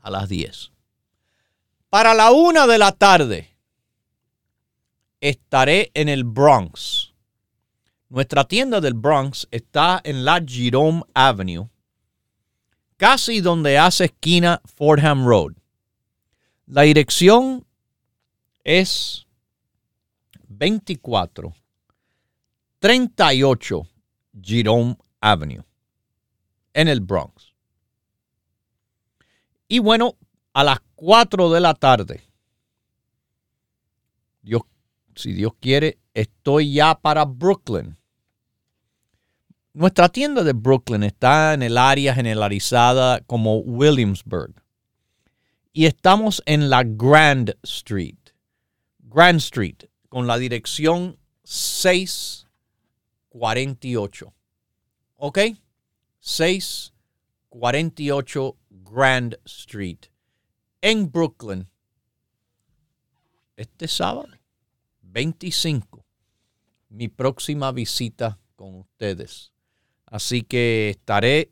a 0.00 0.10
las 0.10 0.30
10. 0.30 0.72
Para 1.90 2.14
la 2.14 2.30
una 2.30 2.66
de 2.66 2.78
la 2.78 2.92
tarde 2.92 3.54
estaré 5.20 5.90
en 5.92 6.08
el 6.08 6.24
Bronx. 6.24 7.07
Nuestra 8.08 8.44
tienda 8.44 8.80
del 8.80 8.94
Bronx 8.94 9.46
está 9.50 10.00
en 10.02 10.24
la 10.24 10.42
Jerome 10.44 11.02
Avenue, 11.12 11.68
casi 12.96 13.40
donde 13.40 13.76
hace 13.76 14.06
esquina 14.06 14.62
Fordham 14.64 15.26
Road. 15.26 15.52
La 16.66 16.82
dirección 16.82 17.66
es 18.64 19.26
24 20.48 21.54
38 22.78 23.88
Jerome 24.40 24.96
Avenue 25.20 25.64
en 26.72 26.88
el 26.88 27.00
Bronx. 27.00 27.52
Y 29.68 29.80
bueno, 29.80 30.16
a 30.54 30.64
las 30.64 30.80
4 30.94 31.50
de 31.50 31.60
la 31.60 31.74
tarde, 31.74 32.22
Dios, 34.40 34.62
si 35.14 35.34
Dios 35.34 35.52
quiere, 35.60 35.98
estoy 36.14 36.72
ya 36.72 36.94
para 36.94 37.26
Brooklyn. 37.26 37.97
Nuestra 39.78 40.08
tienda 40.08 40.42
de 40.42 40.54
Brooklyn 40.54 41.04
está 41.04 41.54
en 41.54 41.62
el 41.62 41.78
área 41.78 42.12
generalizada 42.12 43.20
como 43.20 43.58
Williamsburg. 43.58 44.60
Y 45.72 45.86
estamos 45.86 46.42
en 46.46 46.68
la 46.68 46.82
Grand 46.82 47.56
Street. 47.62 48.18
Grand 48.98 49.38
Street, 49.38 49.84
con 50.08 50.26
la 50.26 50.36
dirección 50.36 51.16
648. 51.44 54.34
¿Ok? 55.14 55.38
648 56.18 58.56
Grand 58.70 59.38
Street 59.44 60.06
en 60.80 61.08
Brooklyn 61.08 61.68
este 63.54 63.86
sábado 63.86 64.26
25 65.02 66.04
mi 66.88 67.06
próxima 67.06 67.70
visita 67.70 68.40
con 68.56 68.74
ustedes 68.74 69.52
así 70.10 70.42
que 70.42 70.90
estaré 70.90 71.50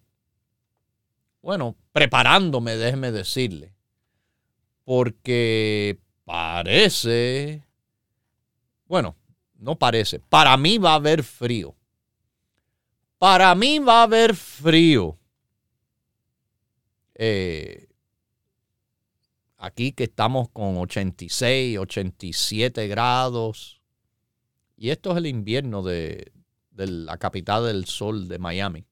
bueno 1.40 1.76
preparándome 1.92 2.76
déjeme 2.76 3.12
decirle. 3.12 3.74
Porque 4.84 5.98
parece 6.24 7.64
bueno 8.86 9.16
no 9.54 9.76
parece 9.76 10.20
para 10.20 10.56
mí 10.56 10.78
va 10.78 10.92
a 10.92 10.96
haber 10.96 11.22
frío. 11.22 11.74
Para 13.18 13.54
mí 13.54 13.78
va 13.78 14.00
a 14.00 14.02
haber 14.02 14.34
frío. 14.36 15.18
Eh, 17.14 17.88
aquí 19.56 19.92
que 19.92 20.04
estamos 20.04 20.48
con 20.50 20.76
86, 20.76 21.78
87 21.78 22.88
grados. 22.88 23.80
Y 24.76 24.90
esto 24.90 25.12
es 25.12 25.16
el 25.16 25.26
invierno 25.26 25.82
de, 25.82 26.32
de 26.76 26.86
la 26.86 27.16
capital 27.16 27.66
del 27.66 27.86
sol 27.86 28.28
de 28.28 28.38
Miami. 28.38 28.84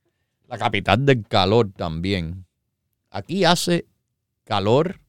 La 0.47 0.59
capital 0.59 1.05
del 1.05 1.27
calor 1.27 1.71
también. 1.73 2.47
Aquí 3.11 3.45
hace 3.45 3.87
calor 4.45 5.01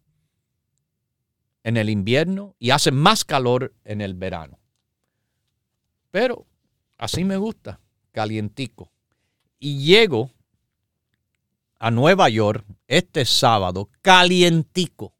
en 1.64 1.78
el 1.78 1.90
invierno 1.90 2.56
y 2.60 2.70
hace 2.70 2.92
más 2.92 3.26
calor 3.26 3.74
en 3.84 4.02
el 4.02 4.14
verano. 4.14 4.60
Pero 6.12 6.46
así 6.98 7.24
me 7.24 7.38
gusta, 7.38 7.80
calientico. 8.12 8.92
Y 9.60 9.80
llego 9.84 10.32
a 11.80 11.92
Nueva 11.92 12.30
York 12.30 12.66
este 12.88 13.26
sábado, 13.26 13.90
calientico. 14.02 15.14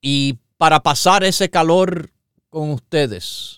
Y 0.00 0.38
para 0.56 0.80
pasar 0.80 1.24
ese 1.24 1.48
calor 1.48 2.10
con 2.50 2.70
ustedes. 2.70 3.57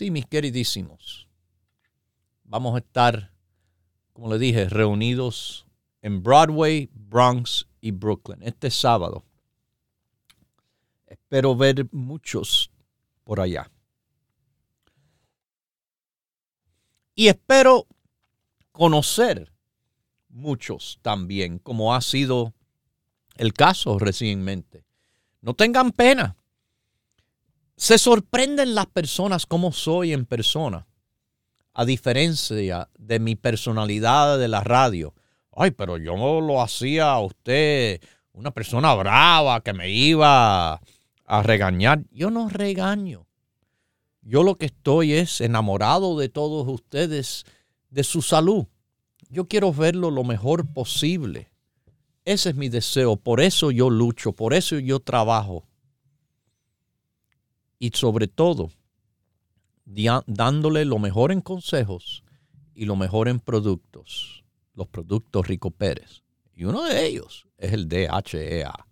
Sí, 0.00 0.10
mis 0.10 0.24
queridísimos. 0.24 1.28
Vamos 2.44 2.74
a 2.74 2.78
estar, 2.78 3.34
como 4.14 4.32
le 4.32 4.38
dije, 4.38 4.66
reunidos 4.66 5.66
en 6.00 6.22
Broadway, 6.22 6.88
Bronx 6.94 7.68
y 7.82 7.90
Brooklyn 7.90 8.42
este 8.42 8.70
sábado. 8.70 9.26
Espero 11.06 11.54
ver 11.54 11.86
muchos 11.92 12.70
por 13.24 13.40
allá. 13.40 13.70
Y 17.14 17.28
espero 17.28 17.86
conocer 18.72 19.52
muchos 20.30 20.98
también, 21.02 21.58
como 21.58 21.94
ha 21.94 22.00
sido 22.00 22.54
el 23.36 23.52
caso 23.52 23.98
recientemente. 23.98 24.82
No 25.42 25.52
tengan 25.52 25.92
pena. 25.92 26.38
Se 27.80 27.96
sorprenden 27.96 28.74
las 28.74 28.84
personas 28.84 29.46
como 29.46 29.72
soy 29.72 30.12
en 30.12 30.26
persona, 30.26 30.86
a 31.72 31.86
diferencia 31.86 32.90
de 32.98 33.18
mi 33.20 33.36
personalidad 33.36 34.38
de 34.38 34.48
la 34.48 34.60
radio. 34.60 35.14
Ay, 35.50 35.70
pero 35.70 35.96
yo 35.96 36.14
lo 36.42 36.60
hacía 36.60 37.10
a 37.10 37.20
usted 37.20 38.02
una 38.32 38.50
persona 38.50 38.92
brava 38.94 39.62
que 39.62 39.72
me 39.72 39.88
iba 39.88 40.74
a 41.24 41.42
regañar. 41.42 42.04
Yo 42.10 42.30
no 42.30 42.50
regaño. 42.50 43.26
Yo 44.20 44.42
lo 44.42 44.56
que 44.56 44.66
estoy 44.66 45.14
es 45.14 45.40
enamorado 45.40 46.18
de 46.18 46.28
todos 46.28 46.68
ustedes, 46.68 47.46
de 47.88 48.04
su 48.04 48.20
salud. 48.20 48.66
Yo 49.30 49.48
quiero 49.48 49.72
verlo 49.72 50.10
lo 50.10 50.22
mejor 50.22 50.70
posible. 50.70 51.50
Ese 52.26 52.50
es 52.50 52.56
mi 52.56 52.68
deseo. 52.68 53.16
Por 53.16 53.40
eso 53.40 53.70
yo 53.70 53.88
lucho, 53.88 54.32
por 54.32 54.52
eso 54.52 54.78
yo 54.78 55.00
trabajo. 55.00 55.69
Y 57.80 57.90
sobre 57.94 58.28
todo, 58.28 58.70
dándole 60.26 60.84
lo 60.84 60.98
mejor 60.98 61.32
en 61.32 61.40
consejos 61.40 62.22
y 62.74 62.84
lo 62.84 62.94
mejor 62.94 63.26
en 63.28 63.40
productos, 63.40 64.44
los 64.74 64.86
productos 64.86 65.48
Rico 65.48 65.70
Pérez. 65.70 66.22
Y 66.54 66.64
uno 66.64 66.84
de 66.84 67.06
ellos 67.06 67.48
es 67.56 67.72
el 67.72 67.88
DHEA. 67.88 68.86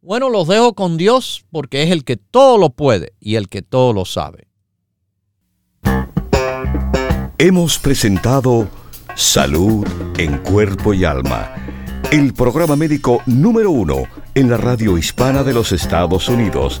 Bueno, 0.00 0.30
los 0.30 0.46
dejo 0.46 0.74
con 0.74 0.96
Dios 0.96 1.44
porque 1.50 1.82
es 1.82 1.90
el 1.90 2.04
que 2.04 2.16
todo 2.16 2.58
lo 2.58 2.70
puede 2.70 3.14
y 3.18 3.34
el 3.34 3.48
que 3.48 3.62
todo 3.62 3.92
lo 3.92 4.04
sabe. 4.04 4.46
Hemos 7.38 7.78
presentado 7.78 8.68
Salud 9.16 9.84
en 10.18 10.38
Cuerpo 10.38 10.94
y 10.94 11.04
Alma, 11.04 11.54
el 12.12 12.34
programa 12.34 12.76
médico 12.76 13.20
número 13.26 13.72
uno 13.72 14.04
en 14.34 14.48
la 14.48 14.58
radio 14.58 14.96
hispana 14.96 15.42
de 15.42 15.54
los 15.54 15.72
Estados 15.72 16.28
Unidos, 16.28 16.80